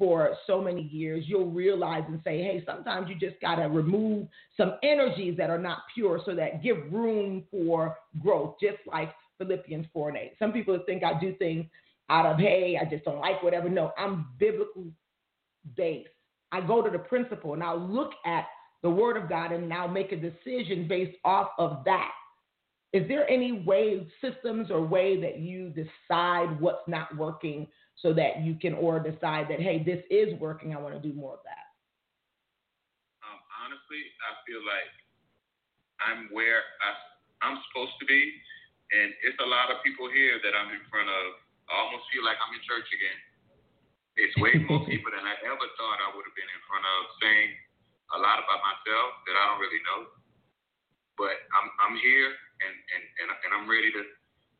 for 0.00 0.34
so 0.46 0.62
many 0.62 0.84
years, 0.84 1.26
you'll 1.28 1.50
realize 1.50 2.04
and 2.08 2.22
say, 2.24 2.38
hey, 2.38 2.64
sometimes 2.64 3.10
you 3.10 3.14
just 3.16 3.38
got 3.42 3.56
to 3.56 3.64
remove 3.64 4.26
some 4.56 4.76
energies 4.82 5.36
that 5.36 5.50
are 5.50 5.58
not 5.58 5.80
pure 5.94 6.22
so 6.24 6.34
that 6.34 6.62
give 6.62 6.78
room 6.90 7.44
for 7.50 7.98
growth, 8.22 8.54
just 8.58 8.78
like 8.90 9.10
Philippians 9.36 9.84
4 9.92 10.08
and 10.08 10.18
8. 10.18 10.32
Some 10.38 10.52
people 10.52 10.78
think 10.86 11.04
I 11.04 11.20
do 11.20 11.34
things 11.34 11.66
out 12.08 12.24
of, 12.24 12.38
hey, 12.38 12.78
I 12.80 12.88
just 12.88 13.04
don't 13.04 13.20
like 13.20 13.42
whatever. 13.42 13.68
No, 13.68 13.92
I'm 13.98 14.28
biblical 14.38 14.86
based. 15.76 16.08
I 16.50 16.62
go 16.62 16.80
to 16.80 16.90
the 16.90 16.98
principle 16.98 17.52
and 17.52 17.62
I'll 17.62 17.78
look 17.78 18.12
at 18.24 18.46
the 18.82 18.88
word 18.88 19.18
of 19.18 19.28
God 19.28 19.52
and 19.52 19.68
now 19.68 19.86
make 19.86 20.12
a 20.12 20.16
decision 20.16 20.88
based 20.88 21.18
off 21.26 21.48
of 21.58 21.82
that. 21.84 22.12
Is 22.94 23.06
there 23.06 23.28
any 23.28 23.52
way, 23.52 24.08
systems 24.22 24.70
or 24.70 24.80
way 24.80 25.20
that 25.20 25.40
you 25.40 25.68
decide 25.68 26.58
what's 26.58 26.88
not 26.88 27.14
working 27.18 27.66
so 28.00 28.12
that 28.16 28.40
you 28.40 28.56
can 28.56 28.74
or 28.74 28.98
decide 28.98 29.46
that 29.48 29.60
hey 29.60 29.84
this 29.84 30.00
is 30.10 30.32
working 30.40 30.74
i 30.74 30.80
want 30.80 30.96
to 30.96 31.00
do 31.00 31.12
more 31.12 31.36
of 31.36 31.44
that. 31.44 31.68
Um, 33.20 33.38
honestly 33.64 34.02
i 34.24 34.30
feel 34.48 34.62
like 34.64 34.92
i'm 36.00 36.20
where 36.32 36.64
I, 36.80 36.88
i'm 37.44 37.60
supposed 37.68 37.94
to 38.00 38.06
be 38.08 38.32
and 38.90 39.14
it's 39.22 39.38
a 39.38 39.48
lot 39.48 39.70
of 39.70 39.84
people 39.86 40.10
here 40.10 40.42
that 40.42 40.52
i'm 40.56 40.74
in 40.74 40.82
front 40.90 41.06
of. 41.06 41.24
I 41.70 41.78
almost 41.86 42.10
feel 42.10 42.26
like 42.26 42.34
i'm 42.42 42.50
in 42.56 42.62
church 42.66 42.88
again. 42.90 43.18
It's 44.18 44.34
way 44.42 44.58
more 44.68 44.82
people 44.88 45.14
than 45.14 45.22
i 45.22 45.36
ever 45.46 45.66
thought 45.78 45.98
i 46.02 46.10
would 46.16 46.26
have 46.26 46.36
been 46.36 46.50
in 46.50 46.62
front 46.66 46.82
of 46.82 46.98
saying 47.22 47.50
a 48.16 48.18
lot 48.18 48.42
about 48.42 48.60
myself 48.64 49.10
that 49.28 49.34
i 49.38 49.42
don't 49.52 49.62
really 49.62 49.82
know. 49.86 50.00
But 51.14 51.36
i'm 51.54 51.68
i'm 51.86 51.96
here 52.00 52.32
and 52.32 52.74
and 52.74 53.02
and, 53.22 53.28
and 53.30 53.50
i'm 53.54 53.66
ready 53.70 53.92
to 53.94 54.02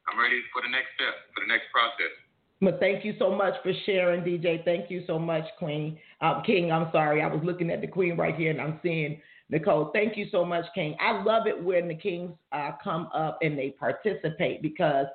i'm 0.06 0.20
ready 0.20 0.38
for 0.54 0.62
the 0.62 0.70
next 0.70 0.94
step 0.94 1.14
for 1.34 1.42
the 1.42 1.50
next 1.50 1.72
process 1.74 2.14
but 2.60 2.78
thank 2.78 3.04
you 3.04 3.14
so 3.18 3.34
much 3.34 3.54
for 3.62 3.72
sharing, 3.86 4.22
DJ. 4.22 4.64
Thank 4.64 4.90
you 4.90 5.02
so 5.06 5.18
much, 5.18 5.44
Queen. 5.58 5.98
Um, 6.20 6.42
King, 6.44 6.70
I'm 6.70 6.88
sorry. 6.92 7.22
I 7.22 7.26
was 7.26 7.40
looking 7.42 7.70
at 7.70 7.80
the 7.80 7.86
Queen 7.86 8.16
right 8.16 8.34
here 8.34 8.50
and 8.50 8.60
I'm 8.60 8.78
seeing 8.82 9.20
Nicole. 9.48 9.90
Thank 9.94 10.16
you 10.16 10.26
so 10.30 10.44
much, 10.44 10.64
King. 10.74 10.94
I 11.00 11.22
love 11.22 11.46
it 11.46 11.62
when 11.62 11.88
the 11.88 11.94
Kings 11.94 12.32
uh, 12.52 12.72
come 12.82 13.08
up 13.14 13.38
and 13.42 13.58
they 13.58 13.70
participate 13.70 14.60
because, 14.62 15.06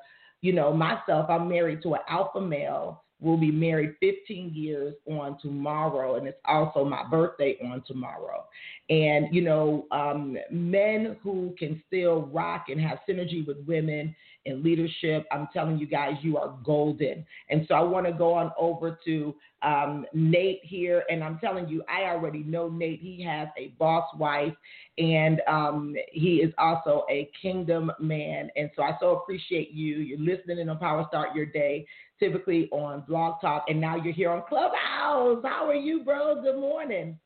you 0.42 0.54
know, 0.54 0.74
myself, 0.74 1.30
I'm 1.30 1.48
married 1.48 1.84
to 1.84 1.94
an 1.94 2.02
alpha 2.10 2.42
male. 2.42 3.04
We'll 3.22 3.38
be 3.38 3.52
married 3.52 3.96
15 4.02 4.52
years 4.54 4.94
on 5.08 5.38
tomorrow, 5.42 6.18
and 6.18 6.28
it's 6.28 6.38
also 6.44 6.84
my 6.84 7.08
birthday 7.10 7.58
on 7.64 7.82
tomorrow. 7.88 8.44
And, 8.90 9.34
you 9.34 9.42
know, 9.42 9.86
um, 9.92 10.38
men 10.52 11.16
who 11.24 11.56
can 11.58 11.82
still 11.88 12.24
rock 12.34 12.66
and 12.68 12.80
have 12.82 13.00
synergy 13.08 13.48
with 13.48 13.58
women 13.66 14.14
in 14.46 14.64
leadership. 14.64 15.26
I'm 15.32 15.48
telling 15.54 15.78
you 15.78 15.88
guys, 15.88 16.14
you 16.22 16.38
are 16.38 16.56
golden. 16.64 17.26
And 17.50 17.66
so 17.68 17.76
I 17.76 17.82
want 17.82 18.06
to 18.06 18.14
go 18.14 18.34
on 18.34 18.52
over 18.58 18.98
to 19.06 19.36
um, 19.62 20.06
Nate 20.14 20.62
here. 20.64 21.04
And 21.10 21.24
I'm 21.24 21.40
telling 21.40 21.68
you, 21.68 21.84
I 21.90 22.04
already 22.10 22.44
know 22.44 22.70
Nate. 22.70 23.02
He 23.02 23.24
has 23.24 23.48
a 23.58 23.70
boss 23.80 24.08
wife 24.18 24.54
and 24.98 25.42
um, 25.48 25.96
he 26.12 26.38
is 26.38 26.54
also 26.58 27.06
a 27.10 27.30
kingdom 27.42 27.92
man. 28.00 28.50
And 28.56 28.70
so 28.76 28.84
I 28.84 28.92
so 29.00 29.18
appreciate 29.18 29.72
you. 29.72 29.98
You're 29.98 30.20
listening 30.20 30.60
in 30.60 30.70
on 30.70 30.78
Power 30.78 31.06
Start 31.10 31.36
Your 31.36 31.46
Day, 31.48 31.86
typically 32.20 32.70
on 32.72 33.04
Blog 33.08 33.42
Talk. 33.42 33.66
And 33.68 33.82
now 33.82 33.96
you're 33.96 34.14
here 34.14 34.32
on 34.32 34.44
Clubhouse. 34.48 35.44
How 35.44 35.68
are 35.68 35.76
you, 35.76 36.04
bro? 36.04 36.42
Good 36.42 36.60
morning. 36.60 37.18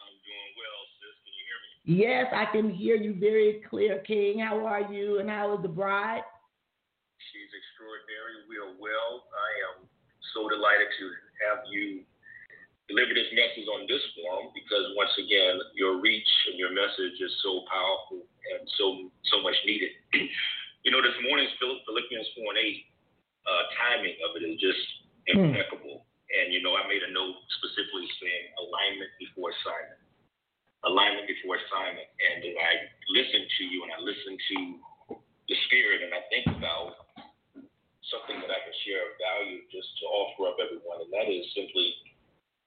I'm 0.00 0.16
doing 0.24 0.50
well, 0.60 0.80
sis. 1.00 1.16
Can 1.24 1.32
you 1.34 1.44
hear 1.48 1.58
me? 1.96 2.04
Yes, 2.04 2.26
I 2.34 2.52
can 2.52 2.70
hear 2.70 2.96
you 2.96 3.18
very 3.18 3.62
clear, 3.68 4.00
King. 4.06 4.40
How 4.40 4.64
are 4.66 4.92
you? 4.92 5.18
And 5.20 5.28
how 5.28 5.56
is 5.56 5.62
the 5.62 5.68
bride? 5.68 6.22
She's 7.50 7.58
extraordinary. 7.66 8.46
We 8.46 8.62
are 8.62 8.70
well. 8.78 9.26
I 9.26 9.50
am 9.74 9.90
so 10.38 10.46
delighted 10.46 10.86
to 10.86 11.04
have 11.50 11.66
you 11.66 12.06
deliver 12.86 13.10
this 13.10 13.26
message 13.34 13.66
on 13.74 13.90
this 13.90 14.02
forum 14.14 14.54
because 14.54 14.94
once 14.94 15.10
again, 15.18 15.58
your 15.74 15.98
reach 15.98 16.30
and 16.46 16.54
your 16.54 16.70
message 16.70 17.18
is 17.18 17.32
so 17.42 17.66
powerful 17.66 18.22
and 18.22 18.62
so 18.78 19.10
so 19.34 19.42
much 19.42 19.58
needed. 19.66 19.90
you 20.86 20.94
know, 20.94 21.02
this 21.02 21.16
morning's 21.26 21.50
Philippians 21.58 22.28
4 22.38 22.54
and 22.54 22.62
8 22.62 22.70
uh, 23.50 23.64
timing 23.82 24.14
of 24.30 24.30
it 24.38 24.46
is 24.46 24.54
just 24.62 24.84
hmm. 25.34 25.50
impeccable. 25.50 26.06
And 26.30 26.54
you 26.54 26.62
know, 26.62 26.78
I 26.78 26.86
made 26.86 27.02
a 27.02 27.10
note 27.10 27.34
specifically 27.58 28.06
saying 28.22 28.44
alignment 28.62 29.10
before 29.18 29.50
assignment. 29.58 29.98
Alignment 30.86 31.26
before 31.26 31.58
assignment. 31.58 32.06
And 32.14 32.46
I 32.46 32.72
listen 33.10 33.42
to 33.42 33.62
you 33.66 33.82
and 33.82 33.90
I 33.90 33.98
listen 33.98 34.38
to 34.38 34.58
the 35.50 35.58
spirit 35.66 36.06
and 36.06 36.14
I 36.14 36.22
think 36.30 36.46
about 36.46 37.09
share 38.90 39.06
of 39.06 39.14
value 39.22 39.62
just 39.70 39.86
to 40.02 40.04
offer 40.10 40.50
up 40.50 40.58
everyone, 40.58 41.06
and 41.06 41.14
that 41.14 41.30
is 41.30 41.46
simply 41.54 41.94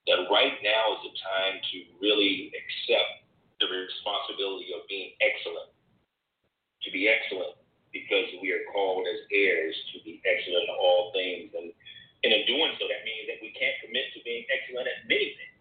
that 0.07 0.23
right 0.31 0.55
now 0.63 0.95
is 0.95 1.11
the 1.11 1.15
time 1.19 1.59
to 1.59 1.77
really 1.99 2.51
accept 2.55 3.27
the 3.59 3.67
responsibility 3.67 4.71
of 4.71 4.87
being 4.87 5.11
excellent, 5.19 5.71
to 6.83 6.89
be 6.95 7.11
excellent, 7.11 7.59
because 7.91 8.27
we 8.39 8.55
are 8.55 8.63
called 8.71 9.03
as 9.07 9.19
heirs 9.31 9.75
to 9.91 10.03
be 10.03 10.19
excellent 10.23 10.67
in 10.67 10.75
all 10.75 11.11
things. 11.15 11.51
And, 11.55 11.71
and 12.23 12.31
in 12.35 12.43
doing 12.47 12.71
so, 12.79 12.87
that 12.87 13.03
means 13.07 13.31
that 13.31 13.39
we 13.39 13.55
can't 13.55 13.75
commit 13.83 14.11
to 14.15 14.19
being 14.27 14.43
excellent 14.51 14.87
at 14.87 15.07
many 15.07 15.35
things. 15.39 15.59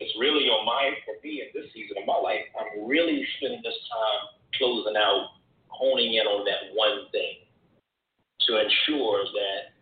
It's 0.00 0.16
really 0.20 0.48
on 0.48 0.64
my, 0.64 0.96
for 1.04 1.16
me 1.24 1.44
in 1.44 1.52
this 1.56 1.72
season 1.72 2.00
of 2.00 2.08
my 2.08 2.16
life, 2.16 2.44
I'm 2.56 2.84
really 2.88 3.20
spending 3.36 3.60
this 3.64 3.80
time 3.88 4.20
closing 4.56 4.96
out, 4.96 5.40
honing 5.68 6.16
in 6.16 6.24
on 6.24 6.44
that 6.48 6.72
one 6.72 7.08
thing 7.12 7.45
to 8.46 8.52
ensure 8.58 9.26
that 9.34 9.76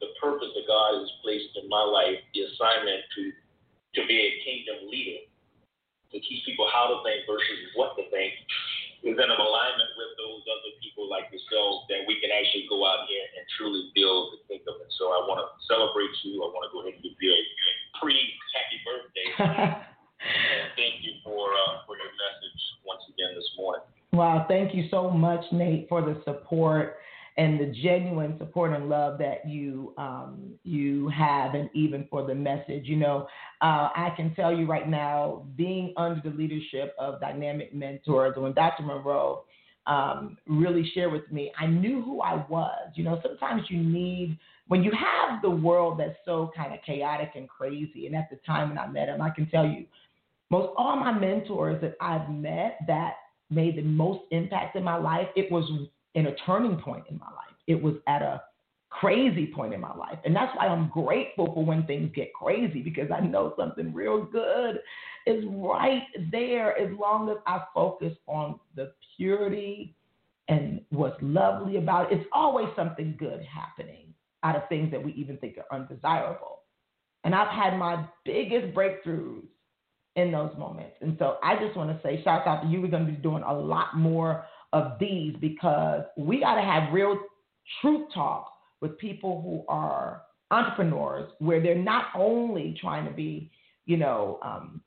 the 0.00 0.12
purpose 0.20 0.52
that 0.52 0.66
God 0.68 1.00
has 1.00 1.10
placed 1.24 1.56
in 1.56 1.68
my 1.68 1.82
life, 1.82 2.20
the 2.36 2.44
assignment 2.48 3.02
to 3.16 3.32
to 3.94 4.02
be 4.10 4.18
a 4.18 4.32
kingdom 4.42 4.90
leader, 4.90 5.22
to 6.10 6.18
teach 6.18 6.42
people 6.42 6.66
how 6.66 6.90
to 6.90 6.98
think 7.06 7.22
versus 7.30 7.62
what 7.78 7.94
to 7.94 8.02
think, 8.10 8.34
is 9.06 9.14
in 9.14 9.30
alignment 9.30 9.90
with 9.94 10.12
those 10.18 10.42
other 10.50 10.72
people 10.82 11.06
like 11.06 11.30
yourself 11.30 11.86
that 11.86 12.02
we 12.10 12.18
can 12.18 12.34
actually 12.34 12.66
go 12.66 12.82
out 12.82 13.06
here 13.06 13.22
and 13.38 13.44
truly 13.54 13.94
build 13.94 14.34
the 14.34 14.40
kingdom. 14.50 14.74
And 14.82 14.92
so 14.98 15.14
I 15.14 15.22
want 15.30 15.44
to 15.44 15.48
celebrate 15.70 16.10
you. 16.26 16.42
I 16.42 16.50
want 16.50 16.66
to 16.66 16.72
go 16.74 16.82
ahead 16.82 16.98
and 16.98 17.02
give 17.06 17.14
you 17.22 17.30
a 17.30 17.42
pre 18.02 18.18
happy 18.50 18.78
birthday. 18.82 19.28
and 19.38 20.68
thank 20.74 21.06
you 21.06 21.22
for 21.22 21.54
uh, 21.54 21.86
for 21.86 21.94
your 21.94 22.10
message 22.18 22.60
once 22.82 23.06
again 23.14 23.30
this 23.38 23.46
morning. 23.54 23.86
Wow, 24.10 24.46
thank 24.48 24.74
you 24.74 24.90
so 24.90 25.10
much, 25.10 25.44
Nate, 25.52 25.86
for 25.86 26.02
the 26.02 26.18
support 26.24 26.98
and 27.36 27.58
the 27.58 27.66
genuine 27.82 28.36
support 28.38 28.72
and 28.72 28.88
love 28.88 29.18
that 29.18 29.48
you 29.48 29.92
um, 29.98 30.52
you 30.62 31.08
have, 31.08 31.54
and 31.54 31.68
even 31.74 32.06
for 32.10 32.24
the 32.26 32.34
message. 32.34 32.84
You 32.84 32.96
know, 32.96 33.26
uh, 33.60 33.90
I 33.94 34.12
can 34.16 34.34
tell 34.34 34.56
you 34.56 34.66
right 34.66 34.88
now, 34.88 35.44
being 35.56 35.92
under 35.96 36.20
the 36.28 36.36
leadership 36.36 36.94
of 36.98 37.20
Dynamic 37.20 37.74
Mentors, 37.74 38.34
when 38.36 38.52
Dr. 38.52 38.84
Munroe 38.84 39.44
um, 39.86 40.38
really 40.46 40.88
shared 40.94 41.12
with 41.12 41.30
me, 41.32 41.52
I 41.58 41.66
knew 41.66 42.02
who 42.02 42.20
I 42.20 42.44
was. 42.48 42.92
You 42.94 43.04
know, 43.04 43.20
sometimes 43.22 43.62
you 43.68 43.78
need 43.78 44.38
when 44.68 44.82
you 44.82 44.92
have 44.92 45.42
the 45.42 45.50
world 45.50 45.98
that's 45.98 46.16
so 46.24 46.50
kind 46.56 46.72
of 46.72 46.80
chaotic 46.86 47.32
and 47.34 47.48
crazy. 47.48 48.06
And 48.06 48.14
at 48.14 48.30
the 48.30 48.36
time 48.46 48.70
when 48.70 48.78
I 48.78 48.86
met 48.86 49.08
him, 49.08 49.20
I 49.20 49.30
can 49.30 49.48
tell 49.50 49.66
you, 49.66 49.84
most 50.50 50.72
all 50.76 50.96
my 50.96 51.12
mentors 51.12 51.80
that 51.82 51.96
I've 52.00 52.30
met 52.30 52.78
that 52.86 53.14
made 53.50 53.76
the 53.76 53.82
most 53.82 54.20
impact 54.30 54.76
in 54.76 54.84
my 54.84 54.96
life, 54.96 55.28
it 55.36 55.50
was 55.50 55.70
in 56.14 56.26
a 56.26 56.34
turning 56.46 56.76
point 56.78 57.04
in 57.08 57.18
my 57.18 57.26
life. 57.26 57.54
It 57.66 57.80
was 57.80 57.94
at 58.06 58.22
a 58.22 58.42
crazy 58.90 59.46
point 59.46 59.74
in 59.74 59.80
my 59.80 59.94
life. 59.94 60.18
And 60.24 60.34
that's 60.34 60.56
why 60.56 60.66
I'm 60.68 60.88
grateful 60.88 61.52
for 61.52 61.64
when 61.64 61.84
things 61.86 62.12
get 62.14 62.32
crazy 62.32 62.80
because 62.80 63.10
I 63.10 63.20
know 63.20 63.54
something 63.58 63.92
real 63.92 64.24
good 64.24 64.80
is 65.26 65.44
right 65.48 66.02
there 66.30 66.78
as 66.78 66.90
long 66.98 67.28
as 67.30 67.36
I 67.46 67.62
focus 67.74 68.12
on 68.26 68.60
the 68.76 68.92
purity 69.16 69.96
and 70.48 70.80
what's 70.90 71.16
lovely 71.22 71.76
about 71.76 72.12
it. 72.12 72.18
It's 72.18 72.28
always 72.32 72.68
something 72.76 73.16
good 73.18 73.44
happening 73.44 74.14
out 74.44 74.56
of 74.56 74.68
things 74.68 74.90
that 74.92 75.02
we 75.02 75.12
even 75.14 75.38
think 75.38 75.56
are 75.58 75.76
undesirable. 75.76 76.60
And 77.24 77.34
I've 77.34 77.48
had 77.48 77.78
my 77.78 78.06
biggest 78.24 78.74
breakthroughs 78.74 79.42
in 80.16 80.30
those 80.30 80.52
moments. 80.56 80.94
And 81.00 81.16
so 81.18 81.38
I 81.42 81.56
just 81.56 81.76
want 81.76 81.90
to 81.90 82.00
say, 82.06 82.22
shout 82.22 82.46
out 82.46 82.62
to 82.62 82.68
you. 82.68 82.80
We're 82.80 82.88
going 82.88 83.06
to 83.06 83.12
be 83.12 83.18
doing 83.18 83.42
a 83.42 83.52
lot 83.52 83.96
more 83.96 84.44
of 84.74 84.98
these 84.98 85.34
because 85.40 86.02
we 86.16 86.40
got 86.40 86.56
to 86.56 86.60
have 86.60 86.92
real 86.92 87.16
truth 87.80 88.08
talk 88.12 88.52
with 88.80 88.98
people 88.98 89.40
who 89.40 89.64
are 89.72 90.22
entrepreneurs 90.50 91.30
where 91.38 91.62
they're 91.62 91.76
not 91.76 92.06
only 92.14 92.76
trying 92.80 93.06
to 93.06 93.12
be, 93.12 93.50
you 93.86 93.96
know, 93.96 94.38
um, 94.42 94.82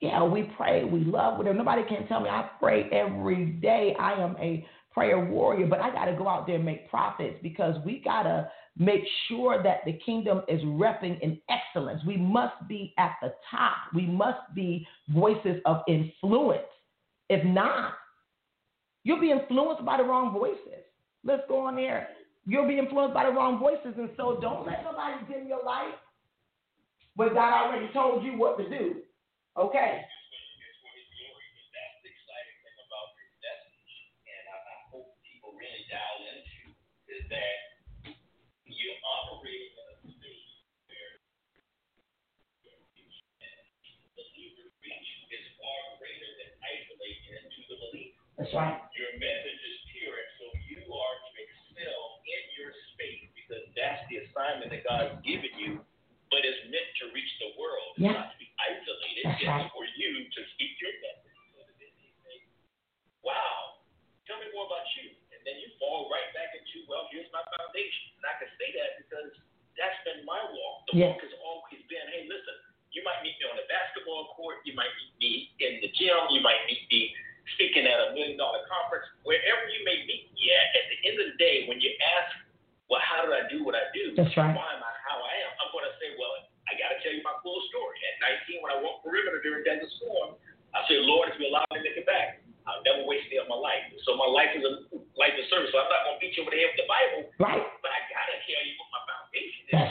yeah, 0.00 0.24
we 0.24 0.50
pray, 0.56 0.84
we 0.84 1.04
love 1.04 1.36
whatever. 1.36 1.56
Nobody 1.58 1.82
can 1.86 2.06
tell 2.06 2.20
me 2.20 2.30
I 2.30 2.48
pray 2.58 2.88
every 2.92 3.46
day. 3.46 3.94
I 4.00 4.12
am 4.14 4.34
a 4.40 4.66
prayer 4.92 5.22
warrior, 5.22 5.66
but 5.66 5.80
I 5.80 5.90
got 5.90 6.06
to 6.06 6.16
go 6.16 6.28
out 6.28 6.46
there 6.46 6.56
and 6.56 6.64
make 6.64 6.88
profits 6.88 7.36
because 7.42 7.76
we 7.84 8.00
got 8.02 8.22
to 8.22 8.50
make 8.78 9.02
sure 9.26 9.62
that 9.62 9.80
the 9.84 9.94
kingdom 10.04 10.42
is 10.48 10.62
repping 10.62 11.20
in 11.20 11.38
excellence. 11.50 12.00
We 12.06 12.16
must 12.16 12.54
be 12.68 12.94
at 12.96 13.16
the 13.20 13.34
top. 13.50 13.74
We 13.92 14.06
must 14.06 14.38
be 14.54 14.86
voices 15.10 15.60
of 15.66 15.82
influence 15.88 16.62
if 17.28 17.44
not, 17.44 17.94
you'll 19.04 19.20
be 19.20 19.30
influenced 19.30 19.84
by 19.84 19.96
the 19.96 20.04
wrong 20.04 20.32
voices. 20.32 20.84
Let's 21.24 21.42
go 21.48 21.60
on 21.66 21.76
there. 21.76 22.08
You'll 22.46 22.68
be 22.68 22.78
influenced 22.78 23.14
by 23.14 23.24
the 23.24 23.32
wrong 23.32 23.58
voices. 23.58 23.94
And 23.98 24.10
so 24.16 24.38
don't 24.40 24.66
let 24.66 24.84
nobody 24.84 25.16
dim 25.28 25.46
your 25.46 25.64
light 25.64 25.94
when 27.16 27.34
God 27.34 27.52
already 27.52 27.92
told 27.92 28.24
you 28.24 28.38
what 28.38 28.56
to 28.58 28.68
do. 28.68 29.02
Okay. 29.58 30.02
that 37.28 38.14
you 38.64 38.88
operate 39.04 39.68
That's 48.38 48.47
right. 48.58 48.76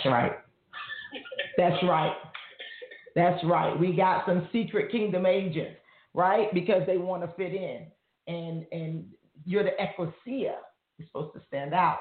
That's 0.03 0.05
right. 0.05 0.31
That's 1.57 1.83
right. 1.83 2.15
That's 3.15 3.43
right. 3.45 3.79
We 3.79 3.93
got 3.95 4.25
some 4.25 4.47
secret 4.51 4.91
kingdom 4.91 5.25
agents 5.25 5.77
right? 6.17 6.51
Because 6.53 6.81
they 6.87 6.97
want 6.97 7.21
to 7.23 7.29
fit 7.37 7.53
in. 7.53 7.85
And 8.27 8.65
and 8.73 9.05
you're 9.45 9.63
the 9.63 9.71
ecclesia. 9.81 10.57
You're 10.97 11.07
supposed 11.07 11.33
to 11.35 11.41
stand 11.47 11.73
out. 11.73 11.99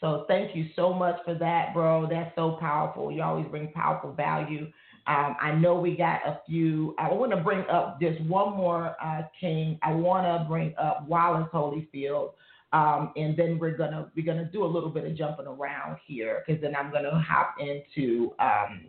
So 0.00 0.24
thank 0.26 0.56
you 0.56 0.66
so 0.74 0.92
much 0.92 1.16
for 1.24 1.34
that, 1.34 1.74
bro. 1.74 2.08
That's 2.08 2.34
so 2.34 2.56
powerful. 2.60 3.12
You 3.12 3.22
always 3.22 3.46
bring 3.48 3.70
powerful 3.72 4.12
value. 4.12 4.72
Um, 5.06 5.36
I 5.40 5.52
know 5.52 5.74
we 5.74 5.96
got 5.96 6.20
a 6.26 6.40
few. 6.46 6.94
I 6.98 7.12
want 7.12 7.32
to 7.32 7.38
bring 7.38 7.64
up 7.70 8.00
just 8.00 8.20
one 8.22 8.56
more 8.56 8.96
uh, 9.02 9.22
king. 9.38 9.78
I 9.82 9.92
want 9.92 10.24
to 10.26 10.48
bring 10.48 10.74
up 10.78 11.06
Wallace 11.06 11.48
Holyfield, 11.52 12.30
um, 12.72 13.12
and 13.16 13.36
then 13.36 13.58
we're 13.58 13.76
gonna 13.76 14.10
we're 14.14 14.26
gonna 14.26 14.48
do 14.52 14.64
a 14.64 14.66
little 14.66 14.90
bit 14.90 15.04
of 15.04 15.16
jumping 15.16 15.46
around 15.46 15.98
here 16.06 16.42
because 16.46 16.60
then 16.60 16.76
I'm 16.76 16.92
gonna 16.92 17.18
hop 17.18 17.54
into 17.58 18.32
um, 18.38 18.82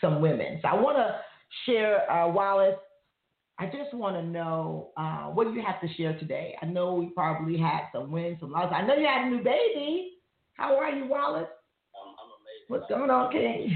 some 0.00 0.20
women. 0.20 0.60
So 0.62 0.68
I 0.68 0.74
want 0.74 0.96
to 0.98 1.20
share 1.66 2.10
uh, 2.10 2.28
Wallace. 2.28 2.78
I 3.58 3.66
just 3.66 3.92
want 3.92 4.14
to 4.14 4.22
know 4.22 4.90
uh, 4.96 5.34
what 5.34 5.48
do 5.48 5.52
you 5.52 5.62
have 5.66 5.80
to 5.80 5.88
share 5.94 6.16
today? 6.18 6.54
I 6.62 6.66
know 6.66 6.94
we 6.94 7.10
probably 7.10 7.58
had 7.58 7.90
some 7.92 8.12
wins, 8.12 8.38
some 8.38 8.52
losses. 8.52 8.70
I 8.70 8.86
know 8.86 8.94
you 8.94 9.06
had 9.06 9.26
a 9.26 9.30
new 9.30 9.42
baby. 9.42 10.22
How 10.54 10.78
are 10.78 10.90
you, 10.90 11.06
Wallace? 11.06 11.50
Um, 11.98 12.14
I'm 12.14 12.30
amazing. 12.38 12.66
What's 12.70 12.86
going 12.86 13.10
on, 13.10 13.32
King? 13.32 13.74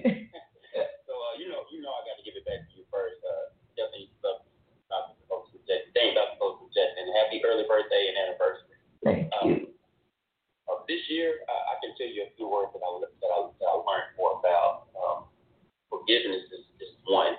so 0.00 0.08
uh, 0.08 1.34
you 1.36 1.52
know, 1.52 1.68
you 1.68 1.84
know, 1.84 1.92
I 1.92 2.00
got 2.08 2.16
to 2.16 2.24
give 2.24 2.32
it 2.32 2.48
back 2.48 2.64
to 2.64 2.72
you 2.72 2.88
first. 2.88 3.20
Uh, 3.20 3.52
definitely 3.76 4.08
love 4.24 4.40
Dr. 4.88 5.20
Post 5.28 5.52
Suggestion. 5.52 5.92
Thank 5.92 6.16
Dr. 6.16 6.40
Post 6.40 6.64
Suggestion. 6.64 7.12
Happy 7.20 7.44
early 7.44 7.68
birthday 7.68 8.08
and 8.08 8.16
anniversary. 8.24 8.70
Thank 9.04 9.28
um, 9.36 9.44
you. 9.48 9.56
Uh, 10.68 10.80
this 10.88 11.00
year, 11.12 11.44
uh, 11.44 11.62
I 11.72 11.80
can 11.80 11.92
tell 11.96 12.08
you 12.08 12.24
a 12.24 12.32
few 12.40 12.48
words 12.48 12.72
that 12.72 12.80
I 12.80 12.88
that 13.04 13.30
I, 13.32 13.38
that 13.48 13.68
I 13.68 13.76
learned 13.84 14.12
more 14.16 14.40
about. 14.40 14.88
Um, 14.96 15.18
forgiveness 15.88 16.44
is, 16.52 16.64
is 16.80 16.92
one. 17.08 17.34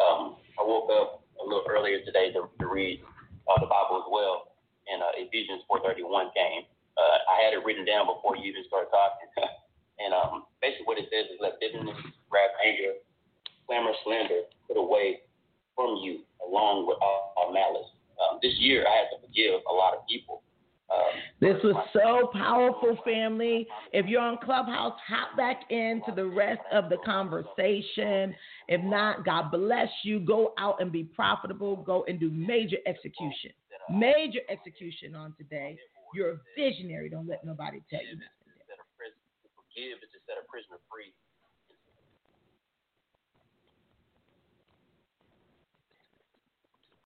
Um, 0.00 0.40
I 0.56 0.62
woke 0.62 0.88
up 0.88 1.26
a 1.40 1.44
little 1.44 1.66
earlier 1.68 2.00
today 2.04 2.32
to, 2.32 2.48
to 2.48 2.66
read 2.66 3.04
uh, 3.48 3.58
the 3.60 3.68
Bible 3.68 4.00
as 4.00 4.08
well, 4.08 4.56
and 4.88 5.02
uh, 5.02 5.12
Ephesians 5.18 5.66
4:31 5.68 6.32
came. 6.32 6.64
Uh, 6.96 7.18
I 7.26 7.44
had 7.44 7.52
it 7.56 7.64
written 7.64 7.84
down 7.84 8.06
before 8.08 8.36
you 8.36 8.44
even 8.48 8.64
started 8.68 8.92
talking, 8.92 9.28
and 10.00 10.14
um, 10.14 10.48
basically 10.60 10.86
what 10.86 10.98
it 10.98 11.08
says 11.12 11.28
is 11.32 11.38
let 11.40 11.60
bitterness, 11.60 11.96
wrath, 12.28 12.52
anger, 12.64 13.00
clamor, 13.66 13.92
slander 14.04 14.48
put 14.68 14.76
away 14.76 15.20
from 15.76 16.00
you, 16.02 16.24
along 16.44 16.86
with 16.86 16.98
all, 17.00 17.32
all 17.36 17.52
malice. 17.52 17.88
Um, 18.20 18.38
this 18.42 18.52
year, 18.58 18.84
I 18.84 19.04
had 19.04 19.08
to 19.16 19.26
forgive 19.26 19.64
a 19.64 19.72
lot 19.72 19.94
of 19.94 20.04
people. 20.08 20.42
Um, 20.90 21.14
this 21.40 21.56
was 21.62 21.76
so 21.92 22.30
powerful, 22.36 22.98
family. 23.04 23.66
If 23.92 23.99
you're 24.10 24.20
on 24.20 24.38
Clubhouse, 24.44 24.98
hop 25.06 25.36
back 25.36 25.62
into 25.70 26.12
the 26.14 26.24
rest 26.24 26.60
of 26.72 26.88
the 26.90 26.98
conversation. 27.04 28.34
If 28.68 28.82
not, 28.82 29.24
God 29.24 29.50
bless 29.50 29.88
you. 30.02 30.20
Go 30.20 30.52
out 30.58 30.80
and 30.82 30.90
be 30.90 31.04
profitable. 31.04 31.76
Go 31.76 32.04
and 32.08 32.18
do 32.18 32.30
major 32.30 32.78
execution. 32.86 33.52
Major 33.90 34.40
execution 34.48 35.14
on 35.14 35.34
today. 35.38 35.78
You're 36.14 36.32
a 36.32 36.40
visionary. 36.56 37.08
Don't 37.08 37.28
let 37.28 37.44
nobody 37.44 37.80
tell 37.88 38.02
you 38.02 38.16
nothing. 38.16 38.39